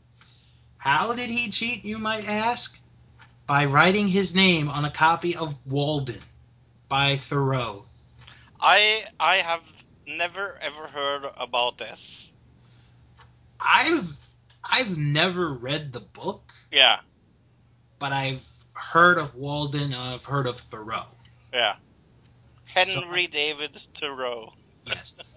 how 0.88 1.13
did 1.13 1.29
he 1.29 1.51
cheat, 1.51 1.83
you 1.83 1.97
might 1.97 2.25
ask? 2.29 2.77
By 3.45 3.65
writing 3.65 4.07
his 4.07 4.33
name 4.33 4.69
on 4.69 4.86
a 4.86 4.89
copy 4.89 5.36
of 5.36 5.53
Walden 5.65 6.21
by 6.88 7.17
Thoreau. 7.17 7.83
I 8.62 9.05
I 9.19 9.38
have 9.38 9.63
never 10.05 10.57
ever 10.62 10.88
heard 10.88 11.25
about 11.36 11.77
this. 11.77 12.31
I've 13.59 14.15
I've 14.69 14.97
never 14.97 15.53
read 15.53 15.93
the 15.93 16.00
book, 16.00 16.51
Yeah, 16.71 17.00
but 18.00 18.12
I've 18.13 18.41
heard 18.74 19.17
of 19.17 19.36
Walden 19.36 19.93
and 19.93 19.95
I've 19.95 20.25
heard 20.25 20.47
of 20.47 20.59
Thoreau. 20.59 21.05
yeah. 21.53 21.75
Henry 22.65 23.25
David 23.27 23.75
Thoreau. 23.95 24.53
Yes. 24.86 25.33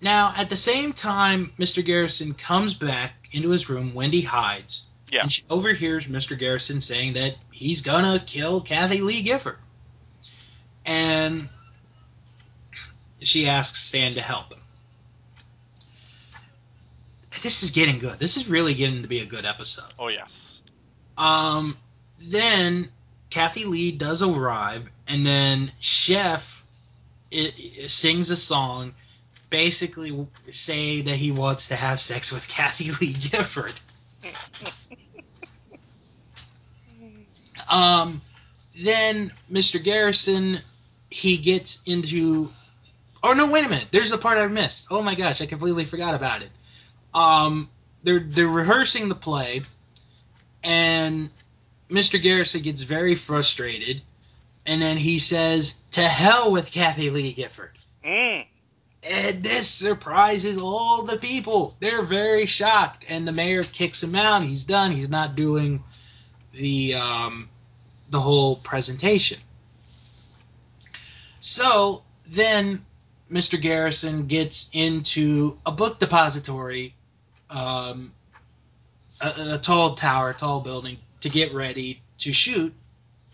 now, 0.00 0.32
at 0.36 0.48
the 0.48 0.56
same 0.56 0.92
time, 0.94 1.52
Mr. 1.58 1.84
Garrison 1.84 2.32
comes 2.32 2.72
back 2.72 3.12
into 3.32 3.50
his 3.50 3.68
room. 3.68 3.92
Wendy 3.92 4.22
hides. 4.22 4.84
Yeah. 5.10 5.22
And 5.22 5.32
she 5.32 5.42
overhears 5.50 6.06
Mr. 6.06 6.38
Garrison 6.38 6.80
saying 6.80 7.12
that 7.14 7.34
he's 7.50 7.82
gonna 7.82 8.22
kill 8.26 8.62
Kathie 8.62 9.02
Lee 9.02 9.20
Gifford. 9.22 9.58
And 10.86 11.50
she 13.20 13.46
asks 13.48 13.80
Stan 13.82 14.14
to 14.14 14.22
help 14.22 14.52
him. 14.54 14.61
This 17.40 17.62
is 17.62 17.70
getting 17.70 17.98
good. 17.98 18.18
This 18.18 18.36
is 18.36 18.48
really 18.48 18.74
getting 18.74 19.02
to 19.02 19.08
be 19.08 19.20
a 19.20 19.26
good 19.26 19.46
episode. 19.46 19.92
Oh 19.98 20.08
yes. 20.08 20.60
Um, 21.16 21.76
then 22.20 22.90
Kathie 23.30 23.64
Lee 23.64 23.92
does 23.92 24.22
arrive, 24.22 24.88
and 25.08 25.26
then 25.26 25.72
Chef 25.80 26.62
it, 27.32 27.54
it 27.58 27.90
sings 27.90 28.30
a 28.30 28.36
song, 28.36 28.94
basically 29.50 30.26
say 30.50 31.02
that 31.02 31.16
he 31.16 31.32
wants 31.32 31.68
to 31.68 31.76
have 31.76 32.00
sex 32.00 32.30
with 32.30 32.46
Kathie 32.46 32.92
Lee 33.00 33.14
Gifford. 33.14 33.74
Um, 37.68 38.20
then 38.78 39.32
Mr. 39.50 39.82
Garrison, 39.82 40.60
he 41.10 41.38
gets 41.38 41.78
into. 41.86 42.50
Oh 43.22 43.32
no! 43.32 43.50
Wait 43.50 43.64
a 43.64 43.68
minute. 43.68 43.88
There's 43.92 44.10
the 44.10 44.18
part 44.18 44.38
I 44.38 44.46
missed. 44.46 44.88
Oh 44.90 45.02
my 45.02 45.14
gosh! 45.14 45.40
I 45.40 45.46
completely 45.46 45.84
forgot 45.84 46.14
about 46.14 46.42
it. 46.42 46.50
Um, 47.14 47.68
they're 48.02 48.26
they're 48.26 48.48
rehearsing 48.48 49.08
the 49.08 49.14
play, 49.14 49.62
and 50.62 51.30
Mr. 51.90 52.22
Garrison 52.22 52.62
gets 52.62 52.82
very 52.82 53.14
frustrated, 53.14 54.02
and 54.66 54.80
then 54.80 54.96
he 54.96 55.18
says, 55.18 55.74
"To 55.92 56.02
hell 56.02 56.52
with 56.52 56.70
Kathie 56.70 57.10
Lee 57.10 57.32
Gifford." 57.32 57.78
Mm. 58.04 58.46
And 59.04 59.42
this 59.42 59.68
surprises 59.68 60.58
all 60.58 61.02
the 61.02 61.18
people. 61.18 61.76
They're 61.80 62.04
very 62.04 62.46
shocked, 62.46 63.04
and 63.08 63.26
the 63.26 63.32
mayor 63.32 63.64
kicks 63.64 64.02
him 64.02 64.14
out. 64.14 64.42
He's 64.42 64.64
done. 64.64 64.92
He's 64.92 65.08
not 65.08 65.34
doing 65.34 65.82
the 66.52 66.94
um, 66.94 67.48
the 68.10 68.20
whole 68.20 68.56
presentation. 68.56 69.40
So 71.40 72.04
then, 72.26 72.84
Mr. 73.30 73.60
Garrison 73.60 74.26
gets 74.28 74.68
into 74.72 75.58
a 75.66 75.72
book 75.72 75.98
depository, 75.98 76.94
um, 77.52 78.12
a, 79.20 79.54
a 79.54 79.58
tall 79.58 79.94
tower, 79.94 80.30
a 80.30 80.34
tall 80.34 80.60
building, 80.60 80.98
to 81.20 81.28
get 81.28 81.54
ready 81.54 82.02
to 82.18 82.32
shoot 82.32 82.74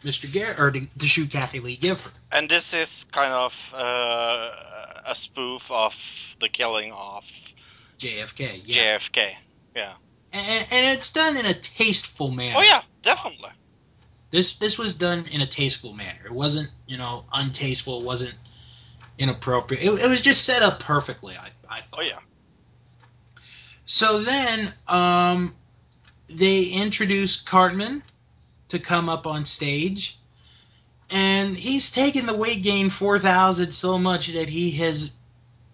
Mr. 0.05 0.33
Gar 0.33 0.55
or 0.59 0.71
to, 0.71 0.87
to 0.99 1.07
shoot 1.07 1.31
Kathie 1.31 1.61
Lee 1.61 1.77
Gifford. 1.77 2.13
And 2.31 2.49
this 2.49 2.75
is 2.75 3.05
kind 3.11 3.33
of 3.33 3.75
uh, 3.75 4.51
a 5.07 5.15
spoof 5.15 5.71
of 5.71 5.97
the 6.41 6.49
killing 6.49 6.93
of 6.93 7.25
JFK. 7.99 8.63
Yeah. 8.65 8.99
JFK. 8.99 9.35
Yeah. 9.75 9.95
and, 10.33 10.67
and 10.71 10.99
it's 10.99 11.11
done 11.11 11.37
in 11.37 11.47
a 11.47 11.55
tasteful 11.55 12.31
manner. 12.31 12.55
Oh 12.59 12.63
yeah, 12.63 12.83
definitely. 13.03 13.51
This 14.31 14.57
this 14.57 14.77
was 14.77 14.95
done 14.95 15.27
in 15.31 15.41
a 15.41 15.47
tasteful 15.47 15.95
manner. 15.95 16.21
It 16.27 16.33
wasn't 16.33 16.69
you 16.87 16.99
know 16.99 17.25
untasteful. 17.33 18.01
It 18.01 18.05
wasn't 18.05 18.35
inappropriate. 19.19 19.83
It, 19.83 20.05
it 20.05 20.09
was 20.09 20.21
just 20.21 20.45
set 20.45 20.63
up 20.63 20.81
perfectly. 20.81 21.37
I 21.37 21.51
I 21.69 21.81
thought. 21.81 22.01
Oh 22.01 22.03
yeah. 22.03 22.19
So 23.91 24.23
then 24.23 24.75
um, 24.87 25.55
they 26.29 26.65
introduce 26.65 27.41
Cartman 27.41 28.03
to 28.69 28.79
come 28.79 29.09
up 29.09 29.27
on 29.27 29.47
stage, 29.47 30.19
and 31.09 31.57
he's 31.57 31.91
taken 31.91 32.27
the 32.27 32.37
weight 32.37 32.63
gain 32.63 32.91
four 32.91 33.19
thousand 33.19 33.73
so 33.73 33.99
much 33.99 34.27
that 34.27 34.51
he 34.51 34.73
has 34.73 35.11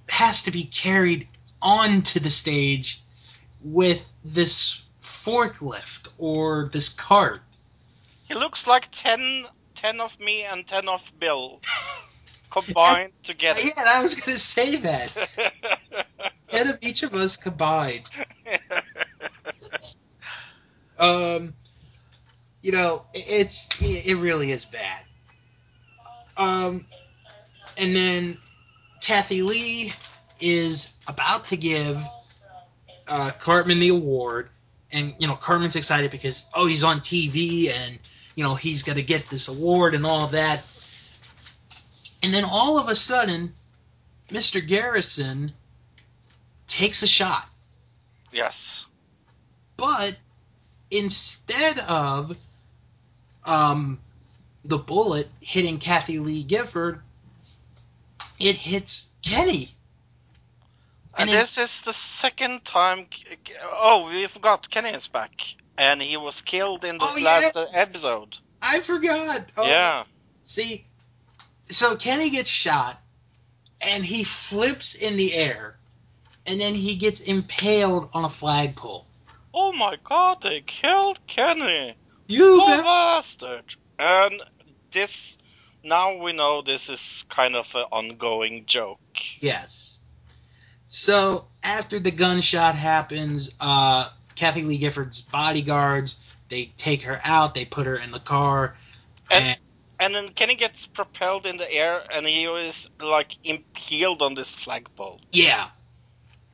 has 0.08 0.42
to 0.42 0.52
be 0.52 0.62
carried 0.62 1.26
onto 1.60 2.20
the 2.20 2.30
stage 2.30 3.02
with 3.64 4.00
this 4.24 4.80
forklift 5.02 6.06
or 6.16 6.70
this 6.72 6.88
cart. 6.88 7.42
He 8.28 8.34
looks 8.34 8.68
like 8.68 8.90
10, 8.92 9.46
10 9.74 10.00
of 10.00 10.20
me 10.20 10.44
and 10.44 10.64
10 10.64 10.88
of 10.88 11.12
Bill 11.18 11.60
combined 12.62 13.12
together. 13.22 13.60
Yeah, 13.62 13.84
I 13.86 14.02
was 14.02 14.14
gonna 14.14 14.38
say 14.38 14.76
that. 14.76 15.12
Ten 16.48 16.68
of 16.68 16.78
each 16.80 17.02
of 17.02 17.14
us 17.14 17.36
combined. 17.36 18.04
Um, 20.98 21.54
you 22.62 22.72
know, 22.72 23.04
it- 23.12 23.24
it's 23.28 23.68
it 23.80 24.06
it 24.06 24.14
really 24.14 24.52
is 24.52 24.64
bad. 24.64 25.00
Um, 26.36 26.86
and 27.76 27.94
then 27.96 28.38
Kathie 29.00 29.42
Lee 29.42 29.92
is 30.40 30.88
about 31.06 31.48
to 31.48 31.56
give 31.56 32.02
uh, 33.08 33.32
Cartman 33.32 33.80
the 33.80 33.88
award, 33.88 34.50
and 34.92 35.14
you 35.18 35.26
know 35.26 35.34
Cartman's 35.36 35.76
excited 35.76 36.10
because 36.10 36.44
oh 36.54 36.66
he's 36.66 36.84
on 36.84 37.00
TV 37.00 37.70
and 37.70 37.98
you 38.36 38.44
know 38.44 38.54
he's 38.54 38.82
gonna 38.84 39.02
get 39.02 39.28
this 39.30 39.48
award 39.48 39.94
and 39.94 40.06
all 40.06 40.28
that. 40.28 40.62
And 42.24 42.32
then 42.32 42.44
all 42.44 42.78
of 42.78 42.88
a 42.88 42.96
sudden, 42.96 43.52
Mr. 44.30 44.66
Garrison 44.66 45.52
takes 46.66 47.02
a 47.02 47.06
shot 47.06 47.46
yes. 48.32 48.86
but 49.76 50.16
instead 50.90 51.78
of 51.80 52.34
um, 53.44 54.00
the 54.64 54.78
bullet 54.78 55.28
hitting 55.40 55.78
Kathie 55.78 56.18
Lee 56.18 56.42
Gifford, 56.44 57.02
it 58.40 58.56
hits 58.56 59.06
Kenny. 59.20 59.74
And 61.18 61.28
And 61.28 61.38
this 61.38 61.58
is 61.58 61.82
the 61.82 61.92
second 61.92 62.64
time. 62.64 63.06
Oh, 63.70 64.08
we 64.10 64.26
forgot 64.28 64.70
Kenny 64.70 64.88
is 64.88 65.08
back, 65.08 65.32
and 65.76 66.00
he 66.00 66.16
was 66.16 66.40
killed 66.40 66.86
in 66.86 66.96
the 66.96 67.04
Oh, 67.04 67.18
last 67.22 67.54
yes! 67.54 67.66
episode. 67.74 68.38
I 68.62 68.80
forgot. 68.80 69.44
Oh, 69.58 69.66
Yeah. 69.66 70.04
See, 70.46 70.86
so 71.70 71.96
Kenny 71.96 72.30
gets 72.30 72.50
shot, 72.50 73.00
and 73.80 74.04
he 74.04 74.24
flips 74.24 74.94
in 74.94 75.16
the 75.16 75.34
air, 75.34 75.76
and 76.46 76.60
then 76.60 76.74
he 76.74 76.96
gets 76.96 77.20
impaled 77.20 78.10
on 78.12 78.24
a 78.24 78.30
flagpole. 78.30 79.06
Oh 79.52 79.72
my 79.72 79.96
God! 80.02 80.42
They 80.42 80.60
killed 80.60 81.20
Kenny. 81.26 81.94
You 82.26 82.58
bastard! 82.66 83.76
And 83.98 84.42
this. 84.90 85.36
Now 85.82 86.16
we 86.16 86.32
know 86.32 86.62
this 86.62 86.88
is 86.88 87.24
kind 87.28 87.54
of 87.54 87.72
an 87.74 87.84
ongoing 87.92 88.64
joke. 88.66 88.98
Yes. 89.40 89.98
So 90.88 91.48
after 91.62 91.98
the 91.98 92.10
gunshot 92.10 92.74
happens, 92.74 93.50
uh, 93.60 94.08
Kathie 94.34 94.62
Lee 94.62 94.78
Gifford's 94.78 95.20
bodyguards 95.20 96.16
they 96.48 96.72
take 96.76 97.02
her 97.02 97.20
out, 97.24 97.54
they 97.54 97.64
put 97.64 97.86
her 97.86 97.96
in 97.96 98.10
the 98.10 98.20
car, 98.20 98.76
And- 99.30 99.44
and 99.44 99.58
And 100.00 100.14
then 100.14 100.30
Kenny 100.30 100.56
gets 100.56 100.86
propelled 100.86 101.46
in 101.46 101.56
the 101.56 101.72
air, 101.72 102.02
and 102.12 102.26
he 102.26 102.44
is 102.44 102.88
like 103.00 103.36
impaled 103.44 104.22
on 104.22 104.34
this 104.34 104.54
flagpole. 104.54 105.20
yeah, 105.32 105.68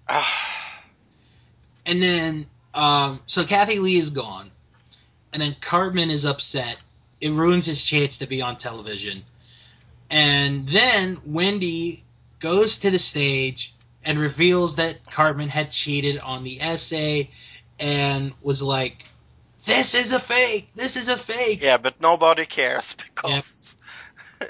Ah, 0.09 0.83
and 1.87 2.03
then 2.03 2.47
um, 2.75 3.21
so 3.27 3.45
Kathie 3.45 3.79
Lee 3.79 3.99
is 3.99 4.11
gone, 4.11 4.51
and 5.33 5.41
then 5.41 5.57
Cartman 5.61 6.11
is 6.11 6.25
upset. 6.25 6.79
It 7.21 7.31
ruins 7.31 7.67
his 7.67 7.83
chance 7.83 8.19
to 8.19 8.27
be 8.27 8.43
on 8.43 8.57
television, 8.57 9.25
and 10.11 10.69
then 10.69 11.21
Wendy 11.25 12.05
goes 12.41 12.79
to 12.79 12.91
the 12.91 12.99
stage 12.99 13.75
and 14.05 14.19
reveals 14.19 14.77
that 14.77 15.05
Cartman 15.11 15.49
had 15.51 15.71
cheated 15.71 16.19
on 16.19 16.43
the 16.45 16.61
essay, 16.61 17.31
and 17.79 18.33
was 18.43 18.63
like, 18.63 19.05
"This 19.65 19.95
is 19.95 20.13
a 20.13 20.21
fake. 20.21 20.71
This 20.75 20.97
is 20.97 21.09
a 21.09 21.17
fake." 21.19 21.61
yeah, 21.63 21.77
but 21.77 22.01
nobody 22.01 22.47
cares 22.47 22.95
because. 23.15 23.77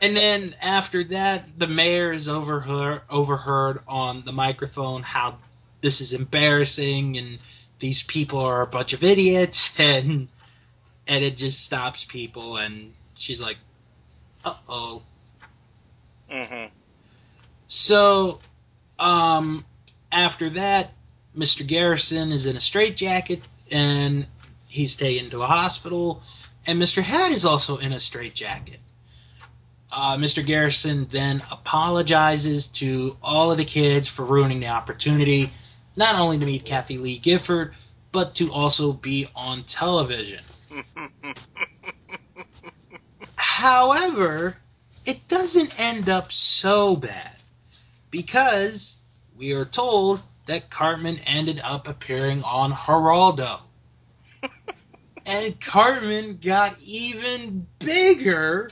And 0.00 0.16
then 0.16 0.54
after 0.60 1.02
that, 1.04 1.58
the 1.58 1.66
mayor 1.66 2.12
is 2.12 2.28
overheard 2.28 3.02
overheard 3.10 3.80
on 3.88 4.24
the 4.24 4.32
microphone 4.32 5.02
how 5.02 5.38
this 5.80 6.00
is 6.00 6.12
embarrassing 6.12 7.16
and 7.16 7.38
these 7.80 8.02
people 8.02 8.40
are 8.40 8.62
a 8.62 8.66
bunch 8.66 8.92
of 8.92 9.02
idiots 9.02 9.74
and 9.78 10.28
and 11.06 11.24
it 11.24 11.36
just 11.36 11.62
stops 11.62 12.04
people 12.04 12.56
and 12.58 12.92
she's 13.16 13.40
like, 13.40 13.56
uh 14.44 14.54
oh. 14.68 15.02
hmm 16.30 16.66
So, 17.66 18.40
um, 18.98 19.64
after 20.12 20.50
that, 20.50 20.92
Mr. 21.36 21.66
Garrison 21.66 22.30
is 22.30 22.46
in 22.46 22.56
a 22.56 22.60
straitjacket 22.60 23.42
and 23.70 24.26
he's 24.66 24.96
taken 24.96 25.30
to 25.30 25.42
a 25.42 25.46
hospital, 25.46 26.22
and 26.66 26.80
Mr. 26.80 27.02
Hat 27.02 27.32
is 27.32 27.44
also 27.44 27.78
in 27.78 27.92
a 27.92 28.00
straitjacket. 28.00 28.80
Uh, 29.90 30.16
Mr. 30.16 30.44
Garrison 30.44 31.08
then 31.10 31.42
apologizes 31.50 32.66
to 32.66 33.16
all 33.22 33.50
of 33.50 33.56
the 33.56 33.64
kids 33.64 34.06
for 34.06 34.24
ruining 34.24 34.60
the 34.60 34.68
opportunity, 34.68 35.52
not 35.96 36.16
only 36.16 36.38
to 36.38 36.44
meet 36.44 36.66
Kathie 36.66 36.98
Lee 36.98 37.18
Gifford, 37.18 37.74
but 38.12 38.34
to 38.34 38.52
also 38.52 38.92
be 38.92 39.28
on 39.34 39.64
television. 39.64 40.44
However, 43.34 44.56
it 45.06 45.26
doesn't 45.26 45.80
end 45.80 46.08
up 46.08 46.30
so 46.32 46.96
bad 46.96 47.36
because 48.10 48.94
we 49.36 49.52
are 49.52 49.64
told 49.64 50.20
that 50.48 50.70
Cartman 50.70 51.18
ended 51.20 51.60
up 51.62 51.88
appearing 51.88 52.42
on 52.42 52.72
Geraldo. 52.72 53.60
and 55.26 55.60
Cartman 55.60 56.38
got 56.42 56.80
even 56.80 57.66
bigger 57.78 58.70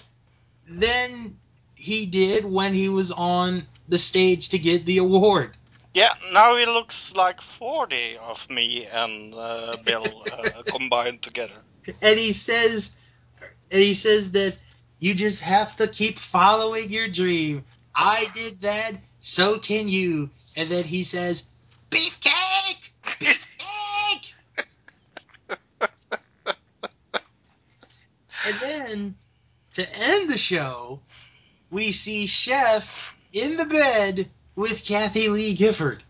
than 0.67 1.37
he 1.75 2.07
did 2.07 2.47
when 2.47 2.73
he 2.73 2.89
was 2.89 3.13
on 3.13 3.67
the 3.89 3.99
stage 3.99 4.49
to 4.49 4.59
get 4.59 4.87
the 4.87 4.99
award. 4.99 5.53
Yeah, 5.93 6.15
now 6.33 6.57
he 6.57 6.65
looks 6.65 7.15
like 7.15 7.43
40 7.43 8.19
of 8.19 8.49
me 8.49 8.87
and 8.87 9.35
uh, 9.35 9.77
Bill 9.85 10.25
uh, 10.33 10.63
combined 10.67 11.21
together. 11.21 11.55
And 12.01 12.19
he 12.19 12.33
says 12.33 12.91
and 13.71 13.83
he 13.83 13.95
says 13.95 14.31
that 14.33 14.57
you 14.99 15.15
just 15.15 15.41
have 15.41 15.77
to 15.77 15.89
keep 15.89 16.19
following 16.19 16.91
your 16.91 17.09
dream. 17.09 17.65
I 17.95 18.29
did 18.35 18.63
that, 18.63 18.93
so 19.21 19.59
can 19.59 19.89
you. 19.89 20.31
And 20.57 20.71
then 20.71 20.85
he 20.85 21.05
says, 21.05 21.45
Beefcake! 21.97 22.77
Beefcake! 23.21 24.35
and 28.47 28.61
then, 28.61 29.15
to 29.73 29.97
end 29.97 30.29
the 30.31 30.37
show, 30.37 31.01
we 31.71 31.93
see 31.93 32.27
Chef 32.27 33.17
in 33.33 33.57
the 33.57 33.65
bed 33.65 34.29
with 34.57 34.85
Kathie 34.85 35.31
Lee 35.31 35.55
Gifford. 35.55 36.03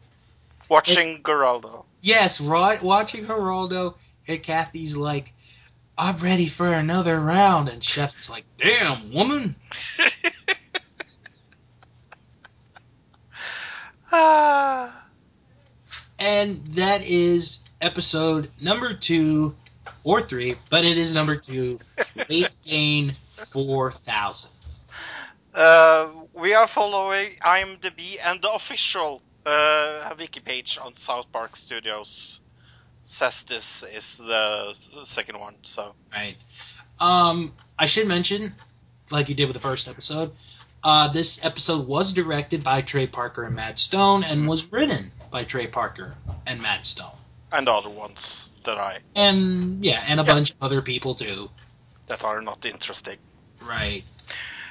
Watching 0.69 1.23
Geraldo. 1.23 1.85
Yes, 2.01 2.41
right, 2.41 2.83
watching 2.83 3.25
Geraldo, 3.27 3.95
and 4.27 4.43
Kathie's 4.43 4.97
like, 4.97 5.33
I'm 5.97 6.19
ready 6.19 6.49
for 6.49 6.73
another 6.73 7.21
round. 7.21 7.69
And 7.69 7.83
Chef's 7.83 8.29
like, 8.29 8.45
damn, 8.59 9.13
woman. 9.13 9.55
Ah. 14.13 15.06
And 16.19 16.65
that 16.75 17.03
is 17.03 17.59
episode 17.81 18.51
number 18.61 18.95
two 18.95 19.55
or 20.05 20.23
three, 20.23 20.57
but 20.71 20.85
it 20.85 20.97
is 20.97 21.13
number 21.13 21.37
two. 21.37 21.79
Weight 22.29 22.49
gain 22.63 23.17
4,000. 23.51 24.51
Uh, 25.55 26.09
we 26.33 26.55
are 26.55 26.67
following 26.67 27.33
IMDb 27.45 28.19
and 28.23 28.41
the 28.43 28.53
official 28.53 29.23
uh, 29.45 30.15
wiki 30.19 30.41
page 30.41 30.79
on 30.81 30.95
South 30.95 31.31
Park 31.33 31.57
Studios 31.57 32.41
says 33.05 33.43
this 33.45 33.85
is 33.85 34.17
the, 34.17 34.75
the 34.95 35.07
second 35.07 35.39
one. 35.39 35.55
So 35.63 35.95
Right. 36.13 36.37
Um, 36.99 37.53
I 37.79 37.87
should 37.87 38.09
mention, 38.09 38.55
like 39.11 39.29
you 39.29 39.35
did 39.35 39.47
with 39.47 39.55
the 39.55 39.61
first 39.61 39.89
episode, 39.89 40.33
uh, 40.83 41.09
this 41.09 41.45
episode 41.45 41.87
was 41.87 42.13
directed 42.13 42.63
by 42.63 42.83
Trey 42.83 43.07
Parker 43.07 43.45
and 43.45 43.57
Matt 43.57 43.79
Stone 43.79 44.25
and 44.25 44.49
was 44.49 44.71
written 44.73 45.13
by 45.31 45.45
Trey 45.45 45.67
Parker 45.67 46.15
and 46.47 46.61
Matt 46.61 46.87
Stone. 46.87 47.13
and 47.53 47.69
other 47.69 47.89
ones 47.91 48.53
that 48.65 48.77
I 48.77 48.99
And, 49.15 49.85
yeah, 49.85 50.03
and 50.07 50.19
a 50.21 50.25
Yeah. 50.25 50.35
bunch 50.35 50.51
of 50.51 50.57
other 50.61 50.83
people 50.83 51.15
too. 51.15 51.51
that 52.09 52.25
are 52.25 52.41
not 52.41 52.65
interesting. 52.65 53.19
Right. 53.63 54.05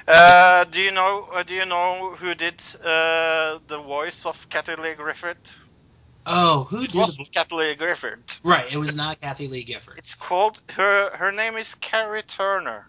Uh, 0.06 0.64
do 0.64 0.80
you 0.80 0.90
know? 0.92 1.24
Uh, 1.32 1.42
do 1.42 1.54
you 1.54 1.64
know 1.64 2.14
who 2.14 2.34
did 2.34 2.62
uh, 2.80 3.58
the 3.66 3.80
voice 3.82 4.24
of 4.26 4.48
Kathie 4.48 4.76
Lee 4.76 4.94
Griffith? 4.94 5.52
Oh, 6.26 6.64
who 6.64 6.82
it 6.82 6.92
did 6.92 6.96
wasn't 6.96 7.32
Kathie 7.32 7.54
Lee 7.54 7.74
Griffith. 7.74 8.40
Right, 8.42 8.70
it 8.70 8.76
was 8.76 8.94
not 8.94 9.20
Kathie 9.20 9.48
Lee 9.48 9.64
Gifford. 9.64 9.98
It's 9.98 10.14
called 10.14 10.60
her. 10.70 11.10
Her 11.16 11.32
name 11.32 11.56
is 11.56 11.74
Karri 11.80 12.26
Turner. 12.26 12.86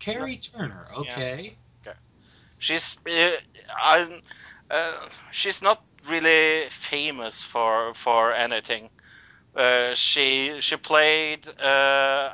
Karri 0.00 0.40
Turner, 0.52 0.86
okay. 0.96 1.56
She's. 2.60 2.98
Uh, 3.08 3.30
I'm. 3.82 4.20
Uh, 4.70 5.08
she's 5.32 5.62
not 5.62 5.82
really 6.06 6.68
famous 6.70 7.44
for 7.44 7.94
for 7.94 8.32
anything. 8.32 8.90
Uh, 9.54 9.94
she 9.94 10.60
she 10.60 10.76
played 10.76 11.48
uh, 11.60 12.30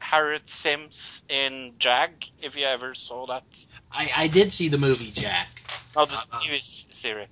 Harriet 0.00 0.48
Sims 0.48 1.22
in 1.28 1.74
Jag. 1.78 2.24
If 2.38 2.56
you 2.56 2.64
ever 2.66 2.94
saw 2.94 3.26
that, 3.26 3.44
I, 3.92 4.10
I 4.16 4.26
did 4.28 4.52
see 4.52 4.68
the 4.68 4.78
movie 4.78 5.10
Jack. 5.10 5.48
no, 5.94 6.06
the 6.06 6.16
Uh-uh. 6.16 6.38
TV 6.38 6.60
series, 6.92 7.28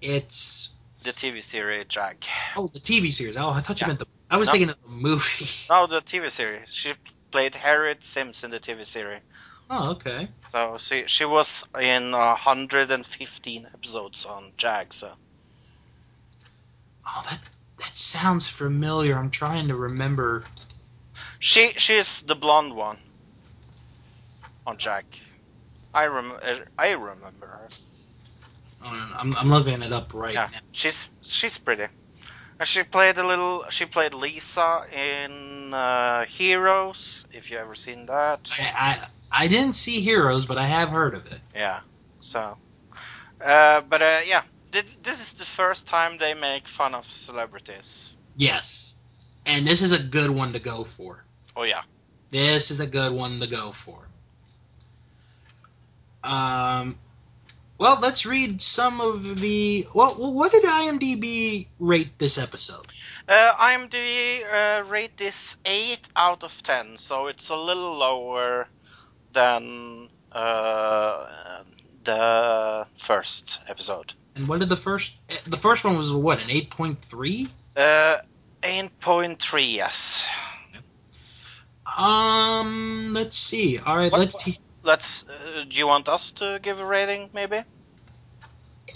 It's 0.00 0.70
the 1.02 1.12
TV 1.12 1.40
series 1.40 1.86
Jag. 1.88 2.24
oh 2.56 2.68
the 2.68 2.80
TV 2.80 3.10
series. 3.10 3.36
Oh, 3.36 3.50
I 3.50 3.60
thought 3.60 3.80
you 3.80 3.86
Yeah. 3.86 3.88
meant 3.88 3.98
the. 3.98 4.06
I 4.30 4.36
was 4.36 4.48
No. 4.48 4.52
thinking 4.52 4.70
of 4.70 4.76
the 4.82 4.88
movie. 4.88 5.48
No, 5.70 5.86
the 5.86 6.02
TV 6.02 6.28
series. 6.30 6.68
She 6.70 6.94
played 7.30 7.54
Harriet 7.54 8.04
Sims 8.04 8.44
in 8.44 8.50
the 8.50 8.60
TV 8.60 8.84
series. 8.84 9.22
Oh, 9.70 9.92
okay. 9.92 10.28
So 10.52 10.78
she 10.78 11.06
she 11.08 11.24
was 11.24 11.64
in 11.80 12.14
uh, 12.14 12.18
115 12.36 13.66
episodes 13.74 14.24
on 14.26 14.52
Jag. 14.56 14.92
So 14.94 15.16
Oh, 17.06 17.22
that 17.30 17.40
that 17.78 17.96
sounds 17.96 18.48
familiar. 18.48 19.16
I'm 19.18 19.30
trying 19.30 19.68
to 19.68 19.76
remember. 19.76 20.44
she 21.40 21.72
she's 21.78 22.22
the 22.22 22.36
blonde 22.36 22.74
one 22.76 22.98
on 24.66 24.78
Jag. 24.78 25.04
I 25.94 26.06
rem 26.06 26.38
I 26.78 26.90
remember 26.90 27.46
her. 27.46 27.70
Oh, 28.84 28.88
I'm 28.88 29.34
I'm 29.36 29.48
looking 29.48 29.82
it 29.82 29.92
up 29.92 30.14
right 30.14 30.34
Yeah, 30.34 30.48
now. 30.50 30.58
she's 30.72 31.08
she's 31.22 31.58
pretty. 31.58 31.88
And 32.58 32.68
she 32.68 32.82
played 32.84 33.18
a 33.18 33.26
little. 33.26 33.64
She 33.70 33.86
played 33.86 34.14
Lisa 34.14 34.84
in 34.92 35.74
uh, 35.74 36.24
Heroes. 36.26 37.26
If 37.32 37.50
you 37.50 37.58
ever 37.58 37.74
seen 37.74 38.06
that. 38.06 38.50
I, 38.58 39.06
I 39.30 39.48
didn't 39.48 39.74
see 39.74 40.00
Heroes, 40.00 40.44
but 40.44 40.58
I 40.58 40.66
have 40.66 40.88
heard 40.88 41.14
of 41.14 41.26
it. 41.26 41.40
Yeah. 41.54 41.80
So, 42.20 42.56
uh, 43.44 43.80
but 43.82 44.02
uh, 44.02 44.20
yeah, 44.26 44.42
this 44.70 45.20
is 45.20 45.34
the 45.34 45.44
first 45.44 45.86
time 45.86 46.18
they 46.18 46.34
make 46.34 46.66
fun 46.68 46.94
of 46.94 47.10
celebrities. 47.10 48.14
Yes, 48.36 48.92
and 49.46 49.66
this 49.66 49.82
is 49.82 49.92
a 49.92 49.98
good 49.98 50.30
one 50.30 50.52
to 50.52 50.58
go 50.58 50.84
for. 50.84 51.24
Oh 51.56 51.62
yeah. 51.62 51.82
This 52.30 52.70
is 52.70 52.80
a 52.80 52.86
good 52.86 53.12
one 53.12 53.40
to 53.40 53.46
go 53.46 53.72
for. 53.84 54.06
Um, 56.22 56.96
well, 57.78 57.98
let's 58.00 58.26
read 58.26 58.60
some 58.60 59.00
of 59.00 59.40
the. 59.40 59.88
Well, 59.94 60.32
what 60.32 60.52
did 60.52 60.64
IMDb 60.64 61.66
rate 61.78 62.18
this 62.18 62.36
episode? 62.38 62.86
Uh, 63.28 63.54
IMDb 63.54 64.44
uh, 64.44 64.84
rate 64.84 65.16
this 65.16 65.56
eight 65.64 66.08
out 66.14 66.44
of 66.44 66.62
ten, 66.62 66.98
so 66.98 67.26
it's 67.26 67.48
a 67.48 67.56
little 67.56 67.96
lower 67.96 68.68
than 69.32 70.08
uh, 70.32 71.26
the 72.04 72.86
first 72.98 73.60
episode. 73.68 74.14
And 74.36 74.48
what 74.48 74.60
did 74.60 74.68
the 74.68 74.76
first? 74.76 75.12
The 75.46 75.56
first 75.56 75.84
one 75.84 75.96
was 75.96 76.12
what 76.12 76.40
an 76.40 76.50
eight 76.50 76.70
point 76.70 77.02
three. 77.04 77.48
Uh, 77.76 78.16
eight 78.62 78.98
point 79.00 79.40
three, 79.40 79.66
yes. 79.76 80.26
Um, 81.96 83.10
let's 83.12 83.36
see. 83.36 83.78
All 83.78 83.96
right, 83.96 84.12
What- 84.12 84.20
let's. 84.20 84.42
see. 84.44 84.58
Let's. 84.82 85.24
Uh, 85.28 85.64
do 85.68 85.76
you 85.76 85.86
want 85.86 86.08
us 86.08 86.30
to 86.32 86.58
give 86.62 86.78
a 86.78 86.84
rating, 86.84 87.28
maybe? 87.34 87.62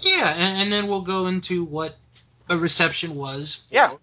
Yeah, 0.00 0.32
and, 0.34 0.62
and 0.62 0.72
then 0.72 0.86
we'll 0.86 1.02
go 1.02 1.26
into 1.26 1.64
what 1.64 1.96
the 2.48 2.56
reception 2.58 3.14
was. 3.16 3.60
For 3.68 3.74
Yeah. 3.74 3.96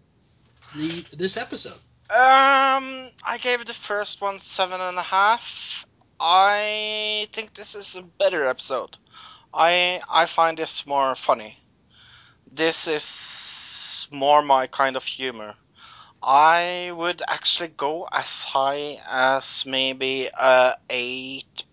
The 0.76 1.06
this 1.14 1.38
episode. 1.38 1.80
Um, 2.10 3.10
I 3.26 3.40
gave 3.42 3.66
the 3.66 3.74
first 3.74 4.22
one 4.22 4.40
seven 4.40 4.80
and 4.80 4.98
a 4.98 5.02
half. 5.02 5.86
I 6.24 7.28
think 7.34 7.56
this 7.56 7.74
is 7.74 7.96
a 7.96 8.04
better 8.04 8.48
episode. 8.48 9.00
I 9.52 10.02
I 10.08 10.28
find 10.28 10.56
this 10.56 10.86
more 10.86 11.16
funny. 11.16 11.58
This 12.52 12.88
is 12.88 14.08
more 14.12 14.44
my 14.44 14.68
kind 14.68 14.96
of 14.96 15.04
humor. 15.04 15.56
I 16.22 16.92
would 16.96 17.24
actually 17.28 17.70
go 17.70 18.08
as 18.12 18.44
high 18.44 19.02
as 19.10 19.66
maybe 19.66 20.28
a 20.28 20.76
eight 20.92 21.64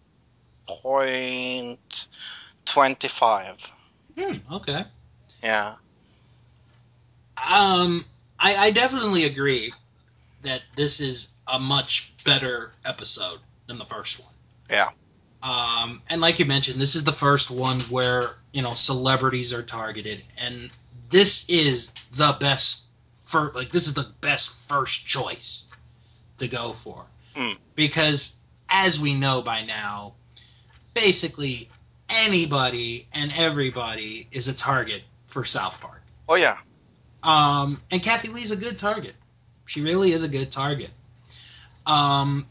point 0.66 2.08
twenty-five. 2.64 3.56
Hmm. 4.18 4.54
Okay. 4.54 4.84
Yeah. 5.42 5.74
Um, 7.36 8.06
I, 8.40 8.56
I 8.56 8.70
definitely 8.70 9.24
agree 9.24 9.74
that 10.42 10.62
this 10.74 11.00
is 11.00 11.28
a 11.46 11.58
much 11.60 12.12
better 12.24 12.72
episode 12.84 13.40
than 13.66 13.76
the 13.78 13.84
first 13.84 14.18
one. 14.18 14.32
Yeah. 14.70 14.90
Um, 15.42 16.02
and 16.08 16.20
like 16.20 16.38
you 16.38 16.44
mentioned, 16.44 16.80
this 16.80 16.94
is 16.94 17.04
the 17.04 17.12
first 17.12 17.50
one 17.50 17.80
where 17.82 18.36
you 18.52 18.62
know 18.62 18.74
celebrities 18.74 19.52
are 19.52 19.62
targeted, 19.62 20.22
and 20.36 20.70
this 21.10 21.44
is 21.48 21.92
the 22.16 22.36
best 22.40 22.80
for 23.24 23.52
like 23.54 23.70
this 23.70 23.86
is 23.86 23.94
the 23.94 24.10
best 24.20 24.50
first 24.68 25.06
choice 25.06 25.62
to 26.38 26.48
go 26.48 26.72
for 26.72 27.04
Hmm. 27.36 27.52
because 27.74 28.32
as 28.68 28.98
we 28.98 29.14
know 29.14 29.42
by 29.42 29.64
now, 29.64 30.14
basically 30.94 31.68
anybody 32.08 33.06
and 33.12 33.32
everybody 33.32 34.28
is 34.32 34.48
a 34.48 34.54
target 34.54 35.02
for 35.26 35.44
South 35.44 35.78
Park. 35.80 36.02
Oh 36.28 36.34
yeah. 36.34 36.58
Um, 37.22 37.80
and 37.90 38.02
Kathy 38.02 38.28
Lee's 38.28 38.50
a 38.50 38.56
good 38.56 38.78
target. 38.78 39.14
She 39.66 39.82
really 39.82 40.12
is 40.12 40.22
a 40.22 40.28
good 40.28 40.50
target. 40.50 40.90
Um, 41.86 42.46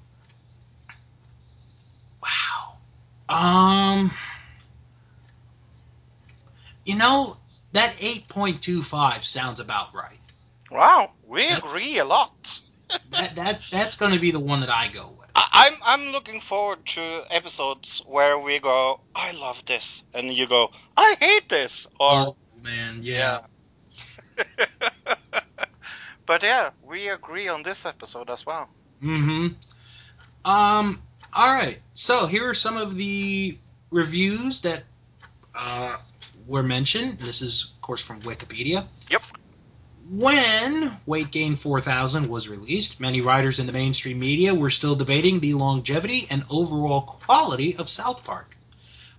wow. 2.21 2.75
Um, 3.30 4.12
you 6.86 6.96
know 6.96 7.38
that 7.74 7.96
eight 8.00 8.28
point 8.28 8.62
two 8.62 8.82
five 8.84 9.26
sounds 9.26 9.60
about 9.60 9.94
right. 9.94 10.20
Wow, 10.72 11.12
we 11.26 11.44
That's- 11.44 11.66
agree 11.66 11.98
a 12.00 12.06
lot. 12.06 12.62
That 13.12 13.36
that 13.36 13.60
that's 13.70 13.98
going 13.98 14.13
to 14.13 14.20
be 14.20 14.32
the 14.32 14.40
one 14.40 14.62
that 14.62 14.70
I 14.70 14.88
go 14.88 15.10
with. 15.20 15.30
I, 15.36 15.48
I'm 15.54 15.74
I'm 15.84 16.12
looking 16.13 16.40
forward 16.40 16.86
to 16.86 17.24
episodes 17.30 18.02
where 18.08 18.40
we 18.40 18.60
go, 18.60 19.02
I 19.13 19.32
love 19.32 19.62
this, 19.66 20.04
and 20.13 20.34
you 20.34 20.48
go, 20.48 20.72
I 20.96 21.18
hate 21.20 21.50
this, 21.50 21.86
or 22.00 22.12
oh 22.28 22.36
man, 22.63 23.00
yeah. 23.04 23.42
but 26.26 26.44
yeah, 26.44 26.70
we 26.82 27.10
agree 27.10 27.50
on 27.50 27.63
this 27.63 27.86
episode 27.86 28.30
as 28.30 28.46
well. 28.46 28.70
Mm-hmm. 29.04 29.48
Um. 30.50 31.02
All 31.38 31.54
right. 31.54 31.78
So 31.93 32.26
here 32.26 32.50
are 32.50 32.56
some 32.56 32.78
of 32.78 32.95
the 32.95 33.60
reviews 33.91 34.62
that 34.62 34.82
uh, 35.54 35.97
were 36.47 36.63
mentioned. 36.63 37.19
This 37.19 37.43
is, 37.43 37.73
of 37.76 37.82
course, 37.84 38.02
from 38.02 38.23
Wikipedia. 38.23 38.88
Yep. 39.12 39.21
When 40.10 40.97
Weight 41.06 41.30
Gain 41.30 41.56
4000 41.56 42.28
was 42.28 42.47
released, 42.47 43.00
many 43.00 43.21
writers 43.21 43.60
in 43.60 43.67
the 43.67 43.71
mainstream 43.71 44.17
media 44.17 44.56
were 44.56 44.71
still 44.71 44.95
debating 44.95 45.39
the 45.39 45.54
longevity 45.54 46.26
and 46.32 46.43
overall 46.50 47.02
quality 47.02 47.76
of 47.76 47.88
South 47.88 48.23
Park. 48.23 48.58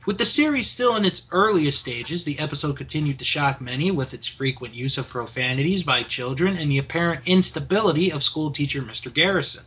With 0.04 0.18
the 0.18 0.26
series 0.26 0.68
still 0.68 0.96
in 0.96 1.04
its 1.04 1.24
earliest 1.30 1.78
stages, 1.78 2.24
the 2.24 2.40
episode 2.40 2.78
continued 2.78 3.20
to 3.20 3.24
shock 3.24 3.60
many 3.60 3.92
with 3.92 4.12
its 4.12 4.26
frequent 4.26 4.74
use 4.74 4.98
of 4.98 5.08
profanities 5.08 5.84
by 5.84 6.02
children 6.02 6.56
and 6.56 6.68
the 6.68 6.78
apparent 6.78 7.28
instability 7.28 8.10
of 8.10 8.24
schoolteacher 8.24 8.82
Mr. 8.82 9.14
Garrison. 9.14 9.62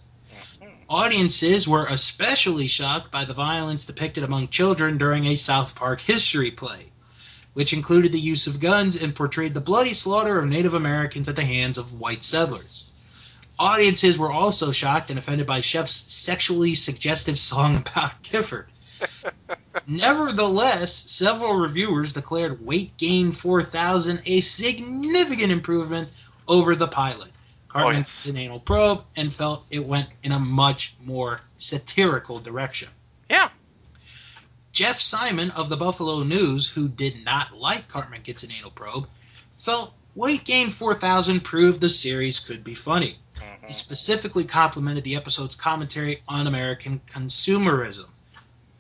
Audiences 0.92 1.70
were 1.70 1.86
especially 1.86 2.68
shocked 2.68 3.12
by 3.12 3.24
the 3.24 3.34
violence 3.34 3.86
depicted 3.86 4.26
among 4.26 4.50
children 4.50 4.98
during 4.98 5.26
a 5.26 5.38
South 5.38 5.74
Park 5.74 6.02
history 6.02 6.52
play, 6.52 6.88
which 7.54 7.72
included 7.72 8.12
the 8.12 8.20
use 8.20 8.46
of 8.46 8.60
guns 8.60 8.98
and 8.98 9.16
portrayed 9.16 9.54
the 9.54 9.62
bloody 9.62 9.94
slaughter 9.94 10.38
of 10.38 10.50
Native 10.50 10.74
Americans 10.74 11.30
at 11.30 11.38
the 11.38 11.46
hands 11.46 11.78
of 11.78 12.02
white 12.02 12.26
settlers. 12.26 12.88
Audiences 13.58 14.18
were 14.18 14.34
also 14.34 14.74
shocked 14.74 15.10
and 15.10 15.18
offended 15.18 15.48
by 15.48 15.62
Chef's 15.62 16.04
sexually 16.14 16.76
suggestive 16.76 17.40
song 17.40 17.78
about 17.88 18.22
Gifford. 18.24 18.68
Nevertheless, 19.88 20.94
several 21.10 21.54
reviewers 21.54 22.12
declared 22.12 22.66
Weight 22.66 22.98
Gain 22.98 23.32
4000 23.32 24.24
a 24.26 24.42
significant 24.42 25.54
improvement 25.54 26.10
over 26.50 26.76
the 26.76 26.90
pilot. 26.90 27.31
Cartman 27.72 27.98
yes. 28.02 28.24
did 28.24 28.36
an 28.36 28.42
anal 28.42 28.60
probe 28.60 29.04
and 29.16 29.34
felt 29.34 29.66
it 29.70 29.86
went 29.86 30.10
in 30.24 30.32
a 30.32 30.40
much 30.40 30.94
more 31.04 31.40
satirical 31.58 32.40
direction. 32.40 32.90
Yeah. 33.30 33.50
Jeff 34.74 35.00
Simon 35.00 35.52
of 35.52 35.70
the 35.70 35.78
Buffalo 35.78 36.24
News, 36.24 36.68
who 36.68 36.88
did 36.88 37.24
not 37.24 37.56
like 37.56 37.88
Cartman 37.88 38.22
Gets 38.24 38.44
an 38.44 38.52
Anal 38.52 38.72
Probe, 38.72 39.08
felt 39.60 39.94
Weight 40.16 40.44
Gain 40.44 40.70
4000 40.70 41.42
proved 41.42 41.80
the 41.82 41.90
series 41.90 42.40
could 42.40 42.64
be 42.64 42.76
funny. 42.76 43.18
He 43.36 43.68
Mhm. 43.68 43.74
specifically 43.74 44.44
complimented 44.44 45.04
the 45.04 45.16
episode's 45.16 45.56
commentary 45.56 46.24
on 46.28 46.48
American 46.48 47.00
consumerism. 47.10 48.08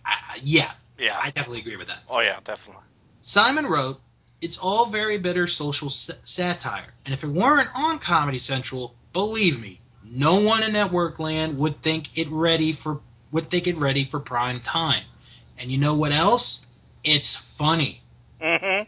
I- 0.05 0.39
yeah, 0.41 0.73
Yeah. 0.97 1.17
I 1.17 1.25
definitely 1.31 1.59
agree 1.59 1.77
with 1.77 1.87
that. 1.87 2.03
Oh 2.09 2.19
yeah, 2.19 2.39
definitely. 2.43 2.83
Simon 3.21 3.65
wrote, 3.65 4.01
It's 4.41 4.57
all 4.57 4.87
very 4.87 5.17
bitter 5.17 5.47
social 5.47 5.87
s- 5.89 6.09
satire, 6.25 6.93
and 7.05 7.13
if 7.13 7.23
it 7.23 7.27
weren't 7.27 7.69
on 7.75 7.99
Comedy 7.99 8.39
Central, 8.39 8.95
believe 9.13 9.59
me, 9.59 9.79
no 10.03 10.39
one 10.41 10.63
in 10.63 10.73
network 10.73 11.19
land 11.19 11.57
would 11.59 11.81
think 11.81 12.09
it 12.15 12.27
ready 12.29 12.73
for 12.73 12.99
would 13.31 13.49
think 13.49 13.67
it 13.67 13.77
ready 13.77 14.03
for 14.03 14.19
prime 14.19 14.59
time. 14.61 15.03
And 15.57 15.71
you 15.71 15.77
know 15.77 15.93
what 15.95 16.11
else? 16.11 16.59
It's 17.03 17.35
funny. 17.35 18.01
hmm 18.41 18.81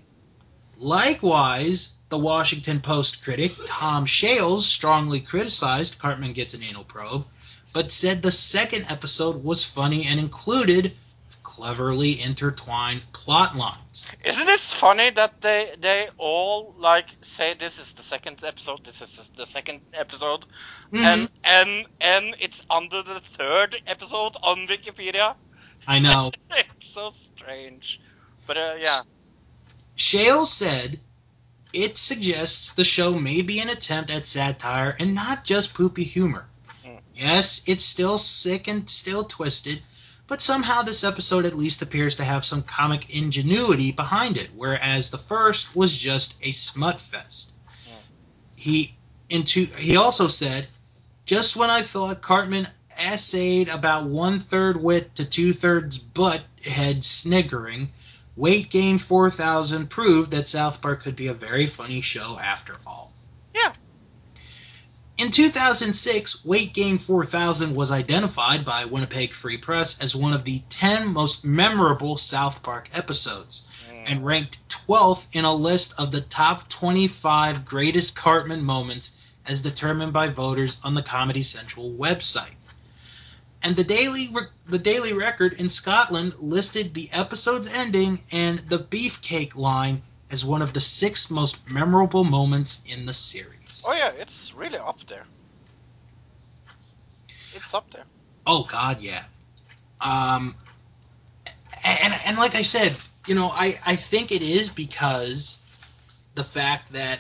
Likewise, 0.78 1.89
the 2.10 2.18
Washington 2.18 2.82
Post 2.82 3.22
critic 3.24 3.54
Tom 3.68 4.06
Shales 4.06 4.66
strongly 4.68 5.20
criticized 5.22 6.00
Cartman 6.00 6.34
Gets 6.34 6.54
an 6.54 6.63
Anal 6.63 6.84
Probe, 6.84 7.26
but 7.74 7.92
said 7.92 8.22
the 8.22 8.32
second 8.32 8.86
episode 8.89 9.44
was 9.44 9.63
funny 9.63 10.06
and 10.06 10.20
included 10.20 10.96
cleverly 11.56 12.20
intertwined 12.20 13.02
plot 13.13 13.56
lines. 13.56 14.08
Isn't 14.26 14.50
it 14.50 14.60
funny 14.60 15.12
that 15.12 15.42
they 15.42 15.76
they 15.80 16.10
all 16.18 16.74
like 16.80 17.08
say 17.22 17.54
this 17.54 17.78
is 17.80 17.94
the 17.94 18.04
second 18.04 18.44
episode, 18.44 18.84
this 18.84 19.02
is 19.02 19.30
the 19.38 19.46
second 19.46 19.82
episode, 19.94 20.46
and 20.92 21.30
and 21.44 21.86
and 22.02 22.36
it's 22.39 22.63
under 22.70 23.04
the 23.04 23.22
third 23.38 23.82
episode 23.86 24.36
on 24.42 24.68
Wikipedia? 24.68 25.36
I 25.88 26.00
know. 26.00 26.32
It's 26.52 26.94
so 26.94 27.10
strange. 27.12 28.02
But 28.48 28.58
uh, 28.58 28.76
yeah. 28.80 29.02
Shales 29.96 30.52
said 30.52 31.00
it 31.72 31.98
suggests 31.98 32.74
the 32.74 32.84
show 32.84 33.20
may 33.20 33.42
be 33.42 33.60
an 33.60 33.70
attempt 33.70 34.12
at 34.12 34.28
satire 34.28 34.96
and 35.00 35.13
not 35.13 35.44
just 35.44 35.74
poopy 35.74 36.04
humor. 36.04 36.46
Mm. 36.86 37.00
Yes, 37.16 37.62
it's 37.66 37.86
still 37.86 38.18
sick 38.18 38.68
and 38.68 38.89
still 38.89 39.26
twisted, 39.26 39.82
but 40.28 40.42
somehow 40.42 40.82
this 40.82 41.04
episode 41.04 41.46
at 41.46 41.58
least 41.58 41.82
appears 41.82 42.16
to 42.16 42.24
have 42.24 42.46
some 42.46 42.64
comic 42.64 43.10
ingenuity 43.10 43.92
behind 43.92 44.38
it, 44.38 44.50
whereas 44.56 45.10
the 45.10 45.18
first 45.18 45.76
was 45.76 45.96
just 45.96 46.36
a 46.42 46.52
smut 46.52 47.00
fest. 47.00 47.52
Mm. 47.86 47.98
He 48.56 48.96
into 49.30 49.66
he 49.66 49.96
also 49.96 50.28
said, 50.28 50.68
just 51.26 51.56
when 51.56 51.70
I 51.70 51.82
thought 51.82 52.22
Cartman 52.22 52.68
essayed 53.00 53.70
about 53.70 54.06
one 54.06 54.40
third 54.40 54.82
wit 54.82 55.16
to 55.16 55.26
two 55.26 55.54
thirds 55.54 55.98
butt 55.98 56.42
head 56.64 57.04
sniggering, 57.04 57.92
Weight 58.36 58.70
Gain 58.70 58.98
4000 58.98 59.90
proved 59.90 60.32
that 60.32 60.50
South 60.50 60.82
Park 60.82 61.04
could 61.04 61.16
be 61.16 61.28
a 61.28 61.34
very 61.34 61.68
funny 61.68 62.02
show 62.02 62.40
after 62.40 62.78
all. 62.86 63.12
In 65.15 65.30
2006, 65.32 66.43
Weight 66.43 66.73
Gain 66.73 66.97
4000 66.97 67.76
was 67.76 67.91
identified 67.91 68.65
by 68.65 68.86
Winnipeg 68.86 69.34
Free 69.34 69.58
Press 69.58 69.95
as 69.99 70.15
one 70.15 70.34
of 70.34 70.43
the 70.43 70.63
10 70.71 71.08
most 71.13 71.45
memorable 71.45 72.17
South 72.17 72.63
Park 72.63 72.89
episodes 72.93 73.62
Mm. 73.91 74.04
and 74.08 74.26
ranked 74.26 74.58
12th 74.69 75.26
in 75.32 75.45
a 75.45 75.54
list 75.54 75.93
of 75.99 76.12
the 76.12 76.21
top 76.21 76.67
25 76.69 77.63
greatest 77.63 78.15
Cartman 78.15 78.63
moments 78.63 79.12
as 79.45 79.62
determined 79.62 80.13
by 80.13 80.30
voters 80.30 80.78
on 80.84 80.95
the 80.95 81.04
Comedy 81.04 81.43
Central 81.43 81.91
website. 81.91 82.56
And 83.62 83.76
the 83.76 83.84
Daily 83.84 84.30
Re- 84.34 84.47
the 84.67 84.80
Daily 84.80 85.13
Record 85.13 85.54
in 85.54 85.69
Scotland 85.69 86.34
listed 86.39 86.93
the 86.93 87.10
episode's 87.12 87.67
ending 87.67 88.23
and 88.32 88.63
the 88.67 88.80
beefcake 88.80 89.56
line 89.56 90.02
as 90.32 90.43
one 90.43 90.63
of 90.63 90.73
the 90.73 90.82
six 90.82 91.30
most 91.30 91.58
memorable 91.69 92.23
moments 92.23 92.82
in 92.86 93.06
the 93.06 93.13
series. 93.13 93.60
Oh 93.86 93.93
yeah, 93.93 94.12
it's 94.17 94.54
really 94.54 94.78
up 94.78 95.00
there. 95.08 95.26
It's 97.56 97.74
up 97.74 97.89
there. 97.91 98.06
Oh 98.46 98.63
God, 98.63 99.02
yeah. 99.02 99.24
Um, 100.02 100.56
and 101.84 102.13
and 102.26 102.38
like 102.38 102.56
I 102.56 102.62
said, 102.62 102.96
you 103.28 103.36
know, 103.36 103.50
I 103.50 103.80
I 103.86 103.96
think 103.96 104.32
it 104.32 104.41
is 104.41 104.69
because 104.69 105.58
the 106.36 106.43
fact 106.43 106.93
that 106.93 107.19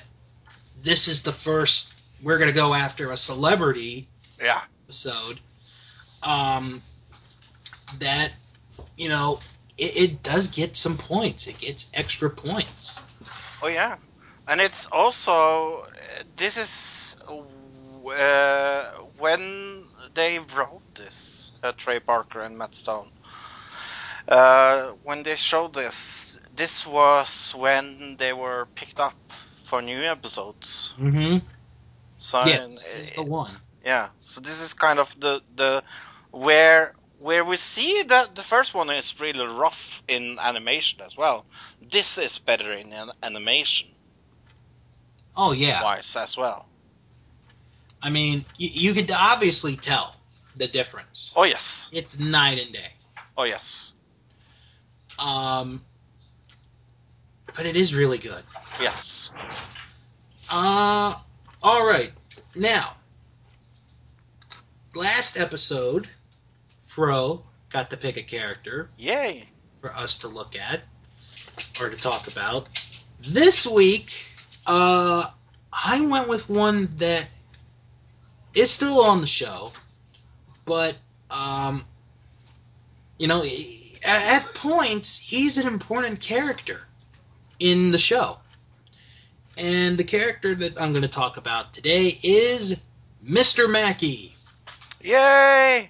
this 0.83 1.07
is 1.07 1.21
the 1.21 1.31
first 1.31 1.87
we're 2.21 2.37
gonna 2.37 2.51
go 2.51 2.73
after 2.73 3.11
a 3.11 3.17
celebrity 3.17 4.07
Yeah. 4.41 4.61
episode. 4.85 5.39
Um, 6.23 6.81
that 7.99 8.31
you 8.97 9.09
know 9.09 9.39
it, 9.77 9.97
it 9.97 10.23
does 10.23 10.47
get 10.47 10.75
some 10.77 10.97
points. 10.97 11.47
It 11.47 11.59
gets 11.59 11.87
extra 11.93 12.29
points. 12.29 12.95
Oh 13.61 13.67
yeah, 13.67 13.97
and 14.47 14.61
it's 14.61 14.85
also 14.87 15.83
this 16.35 16.57
is 16.57 17.15
uh, 17.29 18.83
when 19.17 19.85
they 20.13 20.39
wrote 20.39 20.83
this, 20.95 21.51
uh, 21.63 21.71
Trey 21.77 21.99
Parker 21.99 22.41
and 22.41 22.57
Matt 22.57 22.75
Stone. 22.75 23.11
Uh, 24.27 24.91
when 25.03 25.23
they 25.23 25.35
showed 25.35 25.73
this, 25.73 26.37
this 26.53 26.85
was 26.85 27.53
when 27.57 28.17
they 28.17 28.33
were 28.33 28.67
picked 28.75 28.99
up 28.99 29.15
for 29.63 29.81
new 29.81 30.01
episodes. 30.03 30.95
Mm-hmm. 30.99 31.37
So 32.17 32.37
Yeah, 32.43 32.67
this 32.67 32.93
is 32.95 33.11
the 33.13 33.23
one. 33.23 33.61
yeah, 33.83 34.09
so 34.19 34.41
this 34.41 34.61
is 34.61 34.73
kind 34.73 34.99
of 34.99 35.13
the 35.19 35.41
the 35.55 35.83
where 36.31 36.93
where 37.19 37.43
we 37.45 37.57
see 37.57 38.03
that 38.03 38.35
the 38.35 38.43
first 38.43 38.73
one 38.73 38.89
is 38.89 39.19
really 39.19 39.45
rough 39.45 40.03
in 40.07 40.37
animation 40.39 41.01
as 41.01 41.15
well. 41.17 41.45
This 41.81 42.17
is 42.17 42.37
better 42.39 42.71
in 42.73 42.93
an 42.93 43.11
animation 43.21 43.92
Oh 45.35 45.51
yeah. 45.51 45.83
wise 45.83 46.15
as 46.15 46.37
well. 46.37 46.65
I 48.01 48.09
mean, 48.09 48.39
y- 48.59 48.69
you 48.73 48.93
could 48.93 49.09
obviously 49.11 49.75
tell 49.75 50.15
the 50.55 50.67
difference. 50.67 51.31
Oh 51.35 51.43
yes, 51.43 51.89
It's 51.91 52.19
night 52.19 52.59
and 52.59 52.71
day. 52.73 52.91
oh 53.37 53.43
yes, 53.43 53.93
Um, 55.17 55.83
but 57.55 57.65
it 57.65 57.75
is 57.75 57.93
really 57.93 58.17
good. 58.17 58.43
yes. 58.79 59.31
Uh, 60.51 61.15
all 61.63 61.85
right. 61.85 62.11
Now, 62.55 62.95
last 64.93 65.37
episode, 65.37 66.07
Fro 66.89 67.43
got 67.71 67.89
to 67.89 67.97
pick 67.97 68.17
a 68.17 68.23
character 68.23 68.89
Yay! 68.97 69.49
for 69.81 69.91
us 69.95 70.19
to 70.19 70.27
look 70.27 70.55
at 70.55 70.81
or 71.79 71.89
to 71.89 71.97
talk 71.97 72.27
about. 72.27 72.69
This 73.19 73.65
week, 73.65 74.11
uh, 74.65 75.27
I 75.71 76.01
went 76.01 76.27
with 76.27 76.49
one 76.49 76.95
that 76.97 77.27
is 78.53 78.71
still 78.71 79.01
on 79.03 79.21
the 79.21 79.27
show, 79.27 79.71
but 80.65 80.95
Um, 81.33 81.85
you 83.17 83.27
know, 83.27 83.43
at, 83.43 84.43
at 84.43 84.53
points 84.53 85.17
he's 85.17 85.57
an 85.57 85.67
important 85.67 86.19
character 86.19 86.81
in 87.59 87.91
the 87.91 87.97
show. 87.97 88.37
And 89.57 89.97
the 89.97 90.03
character 90.03 90.53
that 90.55 90.79
I'm 90.79 90.93
going 90.93 91.01
to 91.03 91.07
talk 91.07 91.37
about 91.37 91.73
today 91.73 92.19
is 92.21 92.75
Mr. 93.25 93.69
Mackey. 93.69 94.35
Yay! 95.01 95.89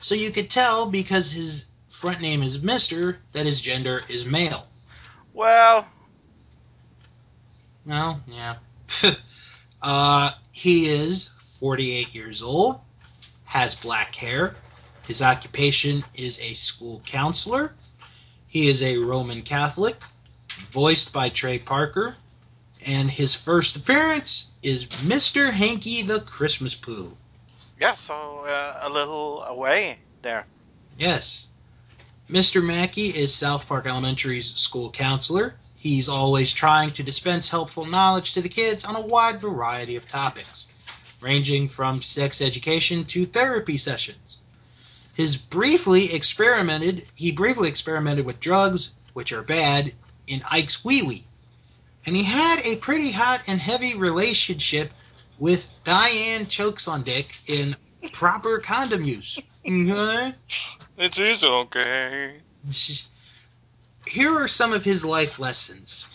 So 0.00 0.14
you 0.14 0.30
could 0.32 0.50
tell 0.50 0.90
because 0.90 1.30
his 1.30 1.66
front 1.90 2.20
name 2.20 2.42
is 2.42 2.58
Mr. 2.58 3.16
that 3.32 3.46
his 3.46 3.60
gender 3.60 4.02
is 4.08 4.24
male. 4.24 4.66
Well, 5.32 5.86
Well, 7.86 8.20
yeah. 8.26 8.56
uh, 9.82 10.32
he 10.50 10.88
is 10.88 11.30
48 11.60 12.14
years 12.14 12.42
old, 12.42 12.80
has 13.44 13.74
black 13.74 14.14
hair. 14.14 14.56
His 15.06 15.22
occupation 15.22 16.04
is 16.14 16.40
a 16.40 16.54
school 16.54 17.00
counselor. 17.06 17.74
He 18.48 18.68
is 18.68 18.82
a 18.82 18.96
Roman 18.96 19.42
Catholic, 19.42 19.96
voiced 20.72 21.12
by 21.12 21.28
Trey 21.28 21.58
Parker. 21.58 22.16
And 22.84 23.10
his 23.10 23.34
first 23.34 23.76
appearance 23.76 24.46
is 24.62 24.84
Mr. 24.84 25.52
Hankey 25.52 26.02
the 26.02 26.20
Christmas 26.20 26.74
Poo. 26.74 27.16
yeah, 27.80 27.94
so 27.94 28.44
uh, 28.46 28.80
a 28.82 28.88
little 28.88 29.42
away 29.44 29.98
there. 30.22 30.46
Yes. 30.98 31.48
Mr. 32.30 32.64
Mackey 32.64 33.08
is 33.08 33.34
South 33.34 33.66
Park 33.66 33.86
Elementary's 33.86 34.54
school 34.54 34.90
counselor. 34.90 35.54
He's 35.86 36.08
always 36.08 36.52
trying 36.52 36.90
to 36.94 37.04
dispense 37.04 37.48
helpful 37.48 37.84
knowledge 37.84 38.32
to 38.32 38.42
the 38.42 38.48
kids 38.48 38.84
on 38.84 38.96
a 38.96 39.00
wide 39.00 39.40
variety 39.40 39.94
of 39.94 40.08
topics, 40.08 40.66
ranging 41.20 41.68
from 41.68 42.02
sex 42.02 42.42
education 42.42 43.04
to 43.04 43.24
therapy 43.24 43.76
sessions. 43.76 44.38
His 45.14 45.36
briefly 45.36 46.12
experimented 46.12 47.06
he 47.14 47.30
briefly 47.30 47.68
experimented 47.68 48.26
with 48.26 48.40
drugs, 48.40 48.94
which 49.12 49.30
are 49.30 49.42
bad, 49.42 49.92
in 50.26 50.42
Ike's 50.50 50.84
Wee 50.84 51.02
Wee. 51.02 51.24
And 52.04 52.16
he 52.16 52.24
had 52.24 52.58
a 52.64 52.78
pretty 52.78 53.12
hot 53.12 53.42
and 53.46 53.60
heavy 53.60 53.94
relationship 53.94 54.90
with 55.38 55.68
Diane 55.84 56.46
Choksondik 56.46 57.28
in 57.46 57.76
proper 58.12 58.58
condom 58.58 59.04
use. 59.04 59.38
Mm-hmm. 59.64 59.90
Okay? 59.90 60.34
It 60.96 61.18
is 61.18 61.42
okay. 61.42 62.36
Here 64.06 64.36
are 64.36 64.48
some 64.48 64.72
of 64.72 64.84
his 64.84 65.04
life 65.04 65.38
lessons. 65.38 66.06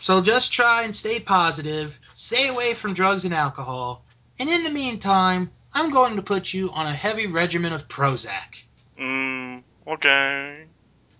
So 0.00 0.20
just 0.20 0.52
try 0.52 0.82
and 0.82 0.94
stay 0.94 1.20
positive, 1.20 1.96
stay 2.16 2.48
away 2.48 2.74
from 2.74 2.94
drugs 2.94 3.24
and 3.24 3.32
alcohol, 3.32 4.04
and 4.38 4.48
in 4.50 4.64
the 4.64 4.70
meantime, 4.70 5.50
I'm 5.74 5.90
going 5.90 6.16
to 6.16 6.22
put 6.22 6.52
you 6.52 6.70
on 6.70 6.86
a 6.86 6.92
heavy 6.92 7.26
regimen 7.28 7.72
of 7.72 7.88
Prozac. 7.88 8.56
Mm, 8.98 9.62
okay. 9.86 10.66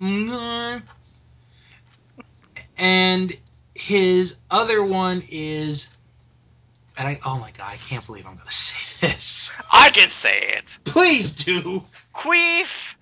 Mhm. 0.00 0.82
And 2.76 3.36
his 3.74 4.36
other 4.50 4.82
one 4.82 5.22
is, 5.30 5.88
and 6.96 7.06
I, 7.08 7.20
oh 7.24 7.38
my 7.38 7.52
god, 7.52 7.68
I 7.68 7.76
can't 7.76 8.04
believe 8.04 8.26
I'm 8.26 8.34
going 8.34 8.46
to 8.48 8.54
say 8.54 9.06
this. 9.06 9.52
I 9.70 9.90
can 9.90 10.10
say 10.10 10.40
it. 10.56 10.76
Please 10.84 11.32
do. 11.32 11.84
Queef 12.14 12.94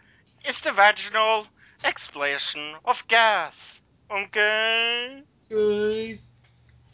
is 0.47 0.61
the 0.61 0.73
vaginal 0.73 1.47
explanation 1.85 2.75
of 2.85 3.03
gas. 3.09 3.81
Okay? 4.11 5.23
Okay. 5.51 6.21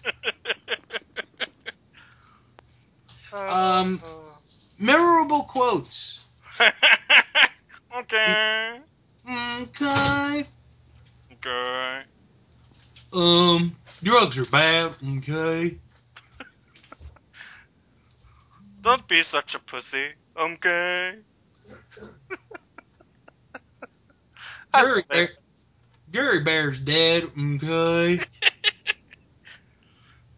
Um, 3.33 4.01
Memorable 4.79 5.45
quotes. 5.45 6.21
okay. 7.99 8.79
Okay. 9.29 10.47
Okay. 11.33 12.01
Um, 13.13 13.77
drugs 14.03 14.39
are 14.39 14.45
bad. 14.47 14.95
Okay. 15.19 15.77
Don't 18.81 19.07
be 19.09 19.23
such 19.23 19.55
a 19.55 19.59
pussy. 19.59 20.09
Okay. 20.39 21.15
Gary. 24.77 25.05
Bear, 25.09 25.31
Gary 26.11 26.45
Bear's 26.45 26.79
dead. 26.81 27.31
Okay. 27.39 28.21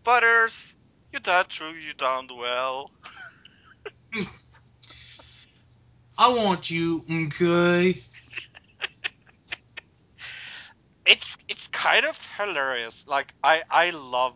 Butters, 0.05 0.75
you 1.13 1.19
died 1.21 1.49
true, 1.49 1.73
you 1.73 1.95
down 1.95 2.27
the 2.29 2.35
well. 2.35 2.91
I 6.19 6.29
want 6.29 6.71
you. 6.71 7.05
Okay. 7.11 8.03
It's 11.07 11.39
it's 11.49 11.67
kind 11.69 12.05
of 12.05 12.19
hilarious. 12.37 13.05
Like 13.07 13.33
I 13.43 13.63
I 13.71 13.91
love 13.91 14.35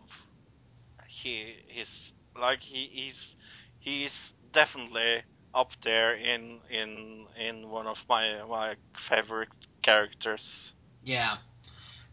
he 1.07 1.53
his 1.67 2.11
like 2.39 2.63
he 2.63 2.89
he's 2.91 3.35
he's 3.79 4.33
definitely 4.51 5.21
up 5.53 5.69
there 5.83 6.15
in 6.15 6.59
in 6.71 7.27
in 7.37 7.69
one 7.69 7.85
of 7.85 8.03
my 8.09 8.41
my 8.49 8.75
favorite 8.97 9.49
characters. 9.83 10.73
Yeah. 11.03 11.37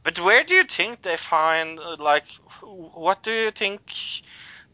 But 0.04 0.18
where 0.20 0.44
do 0.44 0.54
you 0.54 0.64
think 0.64 1.02
they 1.02 1.16
find 1.16 1.78
like 1.98 2.26
what 2.62 3.22
do 3.22 3.32
you 3.32 3.50
think 3.52 3.80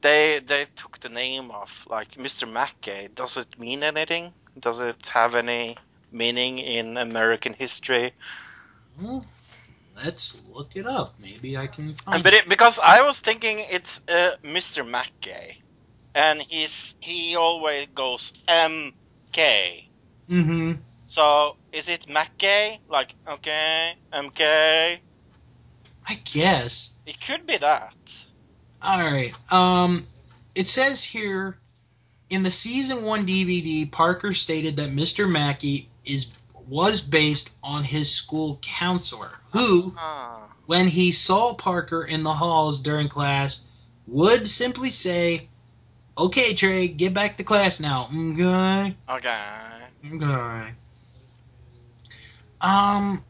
they 0.03 0.41
they 0.41 0.67
took 0.77 1.01
the 1.01 1.09
name 1.11 1.51
of 1.51 1.85
like 1.89 2.13
Mr. 2.17 2.47
Mackey? 2.51 3.09
Does 3.15 3.37
it 3.37 3.59
mean 3.59 3.83
anything? 3.85 4.35
Does 4.59 4.81
it 4.81 5.09
have 5.09 5.35
any 5.35 5.77
meaning 6.13 6.59
in 6.59 6.97
American 6.97 7.55
history? 7.55 8.15
Well, 9.01 9.25
let's 9.97 10.37
look 10.49 10.77
it 10.77 10.87
up. 10.87 11.15
Maybe 11.21 11.57
I 11.57 11.67
can 11.69 11.97
And 12.13 12.23
find. 12.23 12.25
but 12.25 12.35
it, 12.35 12.49
because 12.49 12.79
I 12.79 13.03
was 13.03 13.21
thinking 13.21 13.61
it's 13.61 14.01
uh, 14.09 14.37
Mr. 14.45 14.87
Mackey, 14.87 15.63
and 16.15 16.41
he's 16.43 16.95
he 17.01 17.37
always 17.37 17.89
goes 17.95 18.33
MK. 18.49 19.89
Mm-hmm. 20.31 20.73
So 21.07 21.57
is 21.73 21.89
it 21.89 22.09
Mackey? 22.09 22.81
Like 22.89 23.15
okay, 23.29 23.95
MK? 24.13 24.99
I 26.09 26.15
guess. 26.25 26.91
It 27.07 27.21
could 27.21 27.47
be 27.47 27.57
that. 27.59 27.95
All 28.83 29.05
right. 29.05 29.33
Um, 29.51 30.07
it 30.55 30.69
says 30.69 31.03
here 31.03 31.59
in 32.31 32.43
the 32.43 32.51
season 32.51 33.03
one 33.05 33.27
DVD, 33.27 33.91
Parker 33.91 34.35
stated 34.35 34.77
that 34.77 34.91
Mr. 34.91 35.31
Mackey 35.31 35.89
is 36.05 36.27
was 36.69 37.01
based 37.01 37.51
on 37.63 37.85
his 37.85 38.11
school 38.11 38.59
counselor, 38.61 39.31
who, 39.53 39.95
Ah, 39.97 40.49
when 40.67 40.89
he 40.89 41.13
saw 41.13 41.55
Parker 41.55 42.05
in 42.05 42.25
the 42.25 42.35
halls 42.35 42.81
during 42.81 43.09
class, 43.09 43.61
would 44.09 44.51
simply 44.51 44.91
say, 44.91 45.49
"Okay, 46.19 46.55
Trey, 46.55 46.89
get 46.89 47.15
back 47.15 47.37
to 47.37 47.45
class 47.45 47.79
now." 47.79 48.11
Okay. 48.13 48.97
okay. 49.09 49.87
Okay. 50.13 50.75
Um, 52.61 53.25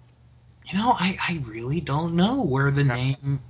you 0.66 0.78
know, 0.78 0.90
I 0.92 1.18
I 1.28 1.42
really 1.48 1.80
don't 1.80 2.14
know 2.16 2.42
where 2.42 2.70
the 2.70 2.84
name. 2.84 3.40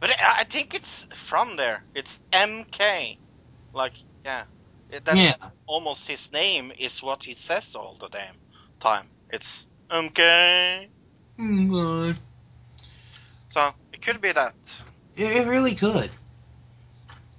But 0.00 0.10
I 0.10 0.40
I 0.40 0.44
think 0.44 0.74
it's 0.74 1.06
from 1.14 1.56
there. 1.56 1.84
It's 1.94 2.20
MK. 2.32 3.18
Like 3.72 3.94
yeah, 4.24 4.44
It- 4.90 5.04
that's 5.04 5.18
Yeah. 5.18 5.36
almost 5.66 6.08
his 6.08 6.32
name 6.32 6.72
is 6.78 7.02
what 7.02 7.24
he 7.24 7.34
says 7.34 7.74
all 7.74 7.96
the 8.00 8.08
damn 8.08 8.36
time. 8.80 9.08
It's 9.30 9.66
MK. 9.90 10.90
Okay. 11.38 12.18
So 13.48 13.74
it 13.92 14.02
could 14.02 14.20
be 14.20 14.32
that. 14.32 14.54
It, 15.16 15.36
it 15.38 15.46
really 15.48 15.74
could. 15.74 16.10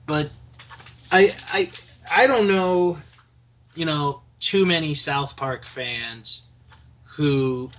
But 0.07 0.31
I 1.11 1.35
I 1.51 1.71
I 2.09 2.27
don't 2.27 2.47
know, 2.47 2.97
you 3.75 3.85
know, 3.85 4.21
too 4.39 4.65
many 4.65 4.95
South 4.95 5.35
Park 5.35 5.65
fans 5.65 6.43
who 7.15 7.71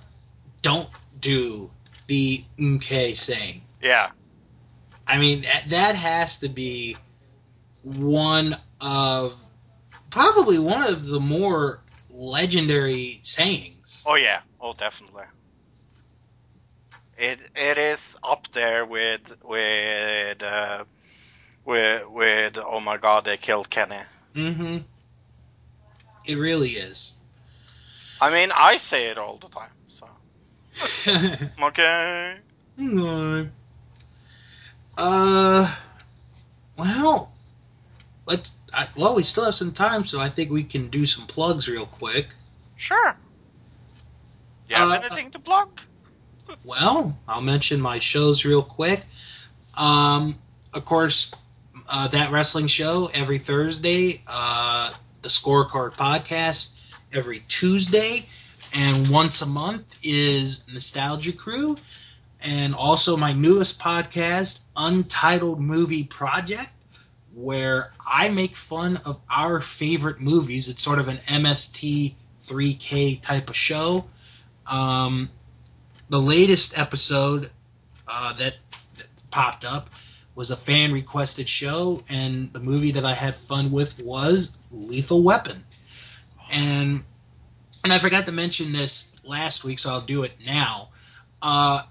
don't 0.67 0.89
do 1.21 1.71
the 2.07 2.43
okay 2.61 3.13
saying. 3.13 3.61
Yeah. 3.81 4.11
I 5.07 5.17
mean, 5.17 5.41
that- 5.43 5.69
that 5.69 5.95
has 5.95 6.37
to 6.39 6.49
be 6.49 6.97
one 7.83 8.57
of 8.81 9.35
probably 10.09 10.59
one 10.59 10.83
of 10.83 11.05
the 11.05 11.19
more 11.21 11.79
legendary 12.09 13.21
sayings. 13.23 14.01
Oh 14.05 14.15
yeah. 14.15 14.41
Oh 14.59 14.73
definitely. 14.73 15.23
It 17.17 17.39
it 17.55 17.77
is 17.77 18.17
up 18.23 18.51
there 18.51 18.85
with 18.85 19.33
with 19.43 20.43
uh, 20.43 20.83
with 21.65 22.09
with 22.09 22.57
oh 22.57 22.79
my 22.81 22.97
god 22.97 23.23
they 23.25 23.37
killed 23.37 23.69
Kenny. 23.69 24.01
Mm-hmm. 24.35 24.77
It 26.25 26.35
really 26.35 26.71
is. 26.71 27.13
I 28.19 28.31
mean 28.31 28.51
I 28.53 28.77
say 28.77 29.05
it 29.07 29.17
all 29.17 29.37
the 29.37 29.47
time. 29.49 29.71
Okay. 31.61 32.37
No. 32.77 33.47
Uh, 34.97 35.75
well, 36.77 37.31
let's 38.25 38.51
I, 38.73 38.87
well, 38.95 39.15
we 39.15 39.23
still 39.23 39.45
have 39.45 39.55
some 39.55 39.71
time, 39.71 40.05
so 40.05 40.19
I 40.19 40.29
think 40.29 40.51
we 40.51 40.63
can 40.63 40.89
do 40.89 41.05
some 41.05 41.25
plugs 41.27 41.67
real 41.67 41.85
quick. 41.85 42.27
Sure. 42.75 43.15
You 44.69 44.75
have 44.75 44.89
Uh, 44.91 44.93
anything 45.05 45.31
to 45.31 45.39
plug? 45.39 45.69
Well, 46.63 47.17
I'll 47.27 47.41
mention 47.41 47.81
my 47.81 47.99
shows 47.99 48.45
real 48.45 48.61
quick. 48.63 49.03
Um, 49.75 50.37
of 50.73 50.85
course, 50.85 51.31
uh, 51.89 52.07
that 52.09 52.31
wrestling 52.31 52.67
show 52.67 53.09
every 53.13 53.39
Thursday. 53.39 54.21
Uh, 54.27 54.93
the 55.21 55.27
Scorecard 55.29 55.93
podcast 55.93 56.69
every 57.11 57.41
Tuesday, 57.49 58.29
and 58.73 59.07
once 59.09 59.41
a 59.41 59.45
month 59.45 59.85
is 60.03 60.63
Nostalgia 60.71 61.33
Crew, 61.33 61.77
and 62.41 62.75
also 62.75 63.17
my 63.17 63.33
newest 63.33 63.79
podcast, 63.79 64.59
Untitled 64.75 65.59
Movie 65.59 66.03
Project, 66.03 66.69
where 67.33 67.91
I 68.05 68.29
make 68.29 68.55
fun 68.55 68.97
of 69.05 69.19
our 69.29 69.61
favorite 69.61 70.19
movies. 70.19 70.69
It's 70.69 70.81
sort 70.81 70.99
of 70.99 71.07
an 71.07 71.19
MST 71.27 72.15
3K 72.47 73.21
type 73.21 73.49
of 73.49 73.55
show. 73.55 74.05
Um, 74.65 75.29
the 76.09 76.19
latest 76.19 76.77
episode 76.77 77.51
uh, 78.07 78.33
that, 78.33 78.55
that 78.97 79.07
popped 79.31 79.65
up 79.65 79.89
was 80.35 80.51
a 80.51 80.55
fan 80.55 80.91
requested 80.91 81.49
show, 81.49 82.03
and 82.09 82.53
the 82.53 82.59
movie 82.59 82.91
that 82.91 83.05
I 83.05 83.13
had 83.13 83.35
fun 83.35 83.71
with 83.71 83.97
was 83.99 84.51
Lethal 84.71 85.23
Weapon. 85.23 85.63
And 86.51 87.03
and 87.87 87.93
I 87.93 87.99
forgot 87.99 88.25
to 88.25 88.33
mention 88.33 88.73
this 88.73 89.05
last 89.23 89.63
week, 89.63 89.79
so 89.79 89.89
I'll 89.89 90.01
do 90.01 90.23
it 90.23 90.33
now. 90.45 90.89
Uh, 91.41 91.83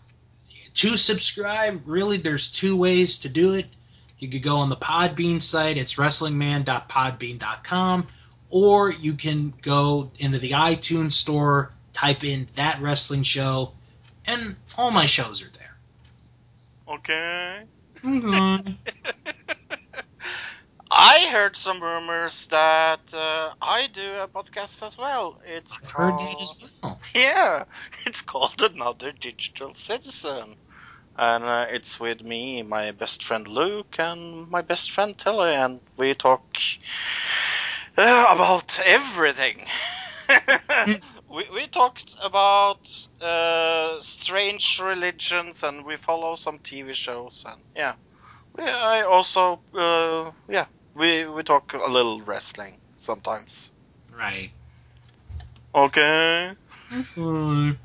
to 0.74 0.98
subscribe, 0.98 1.84
really, 1.86 2.18
there's 2.18 2.50
two 2.50 2.76
ways 2.76 3.20
to 3.20 3.30
do 3.30 3.54
it. 3.54 3.64
You 4.18 4.28
could 4.28 4.42
go 4.42 4.56
on 4.56 4.68
the 4.68 4.76
Podbean 4.76 5.40
site, 5.40 5.78
it's 5.78 5.94
wrestlingman.podbean.com, 5.94 8.08
or 8.50 8.90
you 8.90 9.14
can 9.14 9.54
go 9.62 10.10
into 10.18 10.38
the 10.38 10.50
iTunes 10.50 11.14
store, 11.14 11.72
type 11.94 12.24
in 12.24 12.46
that 12.56 12.82
wrestling 12.82 13.22
show, 13.22 13.72
and 14.26 14.56
all 14.76 14.90
my 14.90 15.06
shows 15.06 15.40
are 15.40 15.50
there. 15.56 15.78
Okay. 16.96 17.62
Okay. 18.04 18.76
I 21.06 21.28
heard 21.30 21.56
some 21.56 21.80
rumors 21.82 22.46
that 22.48 23.12
uh, 23.14 23.52
I 23.62 23.86
do 23.88 24.16
a 24.16 24.28
podcast 24.28 24.82
as 24.84 24.96
well. 24.98 25.38
It's 25.44 25.78
I've 25.82 25.90
heard 25.90 26.18
that 26.18 26.40
called- 26.40 26.42
as 26.42 26.54
well. 26.82 27.00
Yeah, 27.14 27.64
it's 28.06 28.22
called 28.22 28.60
Another 28.62 29.12
Digital 29.12 29.74
Citizen. 29.74 30.56
And 31.16 31.44
uh, 31.44 31.66
it's 31.70 31.98
with 32.00 32.22
me, 32.22 32.62
my 32.62 32.90
best 32.92 33.22
friend 33.24 33.46
Luke, 33.46 33.96
and 33.98 34.48
my 34.50 34.62
best 34.62 34.90
friend 34.90 35.16
Tilly, 35.18 35.54
and 35.54 35.80
we 35.96 36.14
talk 36.14 36.56
uh, 37.96 38.26
about 38.30 38.78
everything. 38.84 39.66
we, 41.30 41.44
we 41.52 41.66
talked 41.68 42.14
about 42.22 42.88
uh, 43.20 43.96
strange 44.02 44.80
religions, 44.82 45.62
and 45.62 45.84
we 45.84 45.96
follow 45.96 46.36
some 46.36 46.58
TV 46.58 46.92
shows, 46.94 47.44
and 47.46 47.62
yeah. 47.74 47.94
We, 48.56 48.64
I 48.64 49.02
also, 49.02 49.62
uh, 49.74 50.32
yeah, 50.48 50.66
we, 50.96 51.26
we 51.26 51.42
talk 51.42 51.74
a 51.74 51.90
little 51.90 52.20
wrestling 52.22 52.78
sometimes. 52.96 53.70
Right. 54.16 54.50
Okay. 55.74 56.52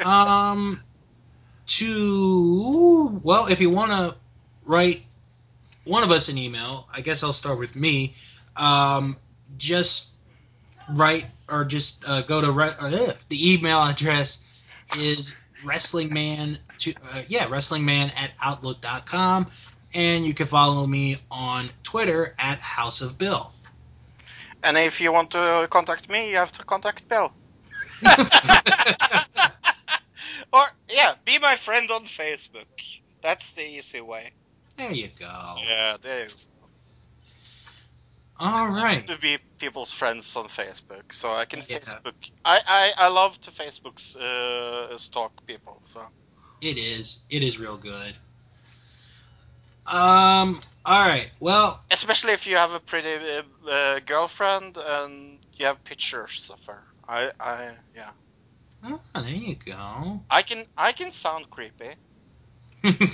um, 0.00 0.80
to 1.66 3.20
well, 3.22 3.46
if 3.46 3.60
you 3.60 3.70
want 3.70 3.90
to 3.92 4.16
write 4.64 5.02
one 5.84 6.02
of 6.02 6.10
us 6.10 6.28
an 6.28 6.38
email, 6.38 6.88
I 6.92 7.00
guess 7.00 7.22
I'll 7.22 7.32
start 7.32 7.58
with 7.58 7.74
me. 7.76 8.14
Um, 8.56 9.16
just 9.58 10.08
write 10.90 11.26
or 11.48 11.64
just 11.64 12.02
uh, 12.06 12.22
go 12.22 12.40
to 12.40 12.50
re- 12.52 12.74
or, 12.80 12.88
uh, 12.88 13.12
the 13.28 13.52
email 13.52 13.82
address 13.82 14.38
is 14.96 15.34
wrestlingman 15.64 16.58
to 16.78 16.94
uh, 17.12 17.22
yeah 17.28 17.46
wrestlingman 17.46 18.10
at 18.16 18.30
outlook.com 18.40 19.50
and 19.94 20.24
you 20.24 20.34
can 20.34 20.46
follow 20.46 20.86
me 20.86 21.16
on 21.30 21.70
twitter 21.82 22.34
at 22.38 22.58
house 22.60 23.00
of 23.00 23.18
bill 23.18 23.52
And 24.62 24.76
if 24.76 25.00
you 25.00 25.12
want 25.12 25.30
to 25.30 25.68
contact 25.70 26.08
me, 26.10 26.30
you 26.30 26.36
have 26.36 26.52
to 26.52 26.64
contact 26.64 27.08
Bill. 27.08 27.32
Or, 30.52 30.66
yeah, 30.88 31.14
be 31.24 31.38
my 31.38 31.56
friend 31.56 31.90
on 31.90 32.04
Facebook. 32.04 32.66
That's 33.22 33.54
the 33.54 33.62
easy 33.62 34.00
way. 34.00 34.32
there 34.76 34.92
you 34.92 35.08
go 35.18 35.56
Yeah, 35.66 35.96
there 36.02 36.22
you 36.24 36.28
go. 36.28 36.34
all 38.38 38.68
right 38.68 39.06
To 39.06 39.18
be 39.18 39.38
people's 39.58 39.92
friends 39.92 40.36
on 40.36 40.48
Facebook, 40.48 41.12
so 41.12 41.32
I 41.32 41.44
can 41.44 41.62
Yeah. 41.68 41.78
Facebook. 41.78 42.14
I, 42.44 42.60
I, 42.66 42.92
I 42.96 43.08
love 43.08 43.40
to 43.42 43.50
Facebook's 43.50 44.16
uh, 44.16 44.96
stalk 44.98 45.32
people. 45.46 45.80
So 45.84 46.00
It 46.60 46.78
is. 46.78 47.20
It 47.30 47.42
is 47.42 47.58
real 47.58 47.76
good. 47.76 48.14
Um. 49.86 50.60
All 50.84 51.06
right. 51.06 51.30
Well. 51.40 51.80
especially 51.90 52.32
if 52.32 52.46
you 52.46 52.56
have 52.56 52.72
a 52.72 52.80
pretty 52.80 53.14
uh, 53.14 53.68
uh, 53.70 54.00
girlfriend 54.00 54.76
and 54.76 55.40
you 55.56 55.66
have 55.66 55.84
pictures 55.84 56.50
of 56.52 56.58
her. 56.66 56.82
I, 57.08 57.32
I, 57.40 57.70
yeah, 57.94 58.10
Oh, 58.82 59.00
there 59.14 59.28
you 59.28 59.56
go. 59.56 60.20
I 60.30 60.42
can, 60.42 60.64
I 60.76 60.92
can 60.92 61.12
sound 61.12 61.50
creepy. 61.50 61.96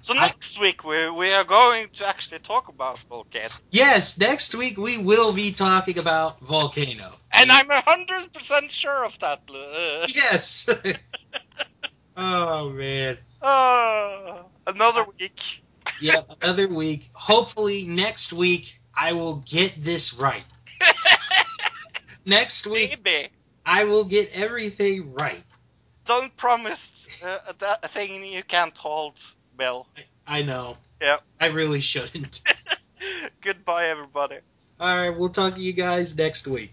So 0.00 0.14
I- 0.14 0.26
next 0.26 0.58
week 0.60 0.84
we 0.84 1.10
we 1.10 1.32
are 1.32 1.44
going 1.44 1.88
to 1.94 2.06
actually 2.06 2.38
talk 2.40 2.68
about 2.68 2.98
Volcano, 3.08 3.54
yes. 3.70 4.18
Next 4.18 4.54
week 4.54 4.76
we 4.78 4.98
will 4.98 5.32
be 5.32 5.52
talking 5.52 5.98
about 5.98 6.40
volcano. 6.40 7.14
and 7.32 7.50
I'm 7.50 7.70
a 7.70 7.80
hundred 7.80 8.32
percent 8.32 8.70
sure 8.70 9.04
of 9.04 9.18
that. 9.20 9.40
Yes. 10.14 10.66
oh 12.16 12.70
man. 12.70 13.18
uh, 13.42 14.42
another 14.66 15.04
week. 15.18 15.62
Yep. 16.00 16.30
Another 16.42 16.68
week. 16.68 17.10
Hopefully 17.14 17.84
next 17.84 18.32
week 18.32 18.78
I 18.94 19.12
will 19.12 19.36
get 19.36 19.82
this 19.82 20.12
right. 20.14 20.44
next 22.24 22.66
week 22.66 22.98
Maybe. 23.04 23.28
I 23.64 23.84
will 23.84 24.04
get 24.04 24.30
everything 24.32 25.14
right. 25.14 25.42
Don't 26.04 26.36
promise 26.36 27.08
uh, 27.24 27.78
a, 27.82 27.88
thing 27.88 28.24
you 28.24 28.42
can't 28.44 28.76
hold, 28.76 29.14
Bill. 29.56 29.88
I 30.26 30.42
know. 30.42 30.76
Yep. 31.00 31.22
I 31.40 31.46
really 31.46 31.80
shouldn't. 31.80 32.40
Goodbye, 33.40 33.86
everybody. 33.86 34.38
All 34.78 34.96
right. 34.96 35.10
We'll 35.10 35.30
talk 35.30 35.54
to 35.54 35.60
you 35.60 35.72
guys 35.72 36.16
next 36.16 36.46
week. 36.46 36.72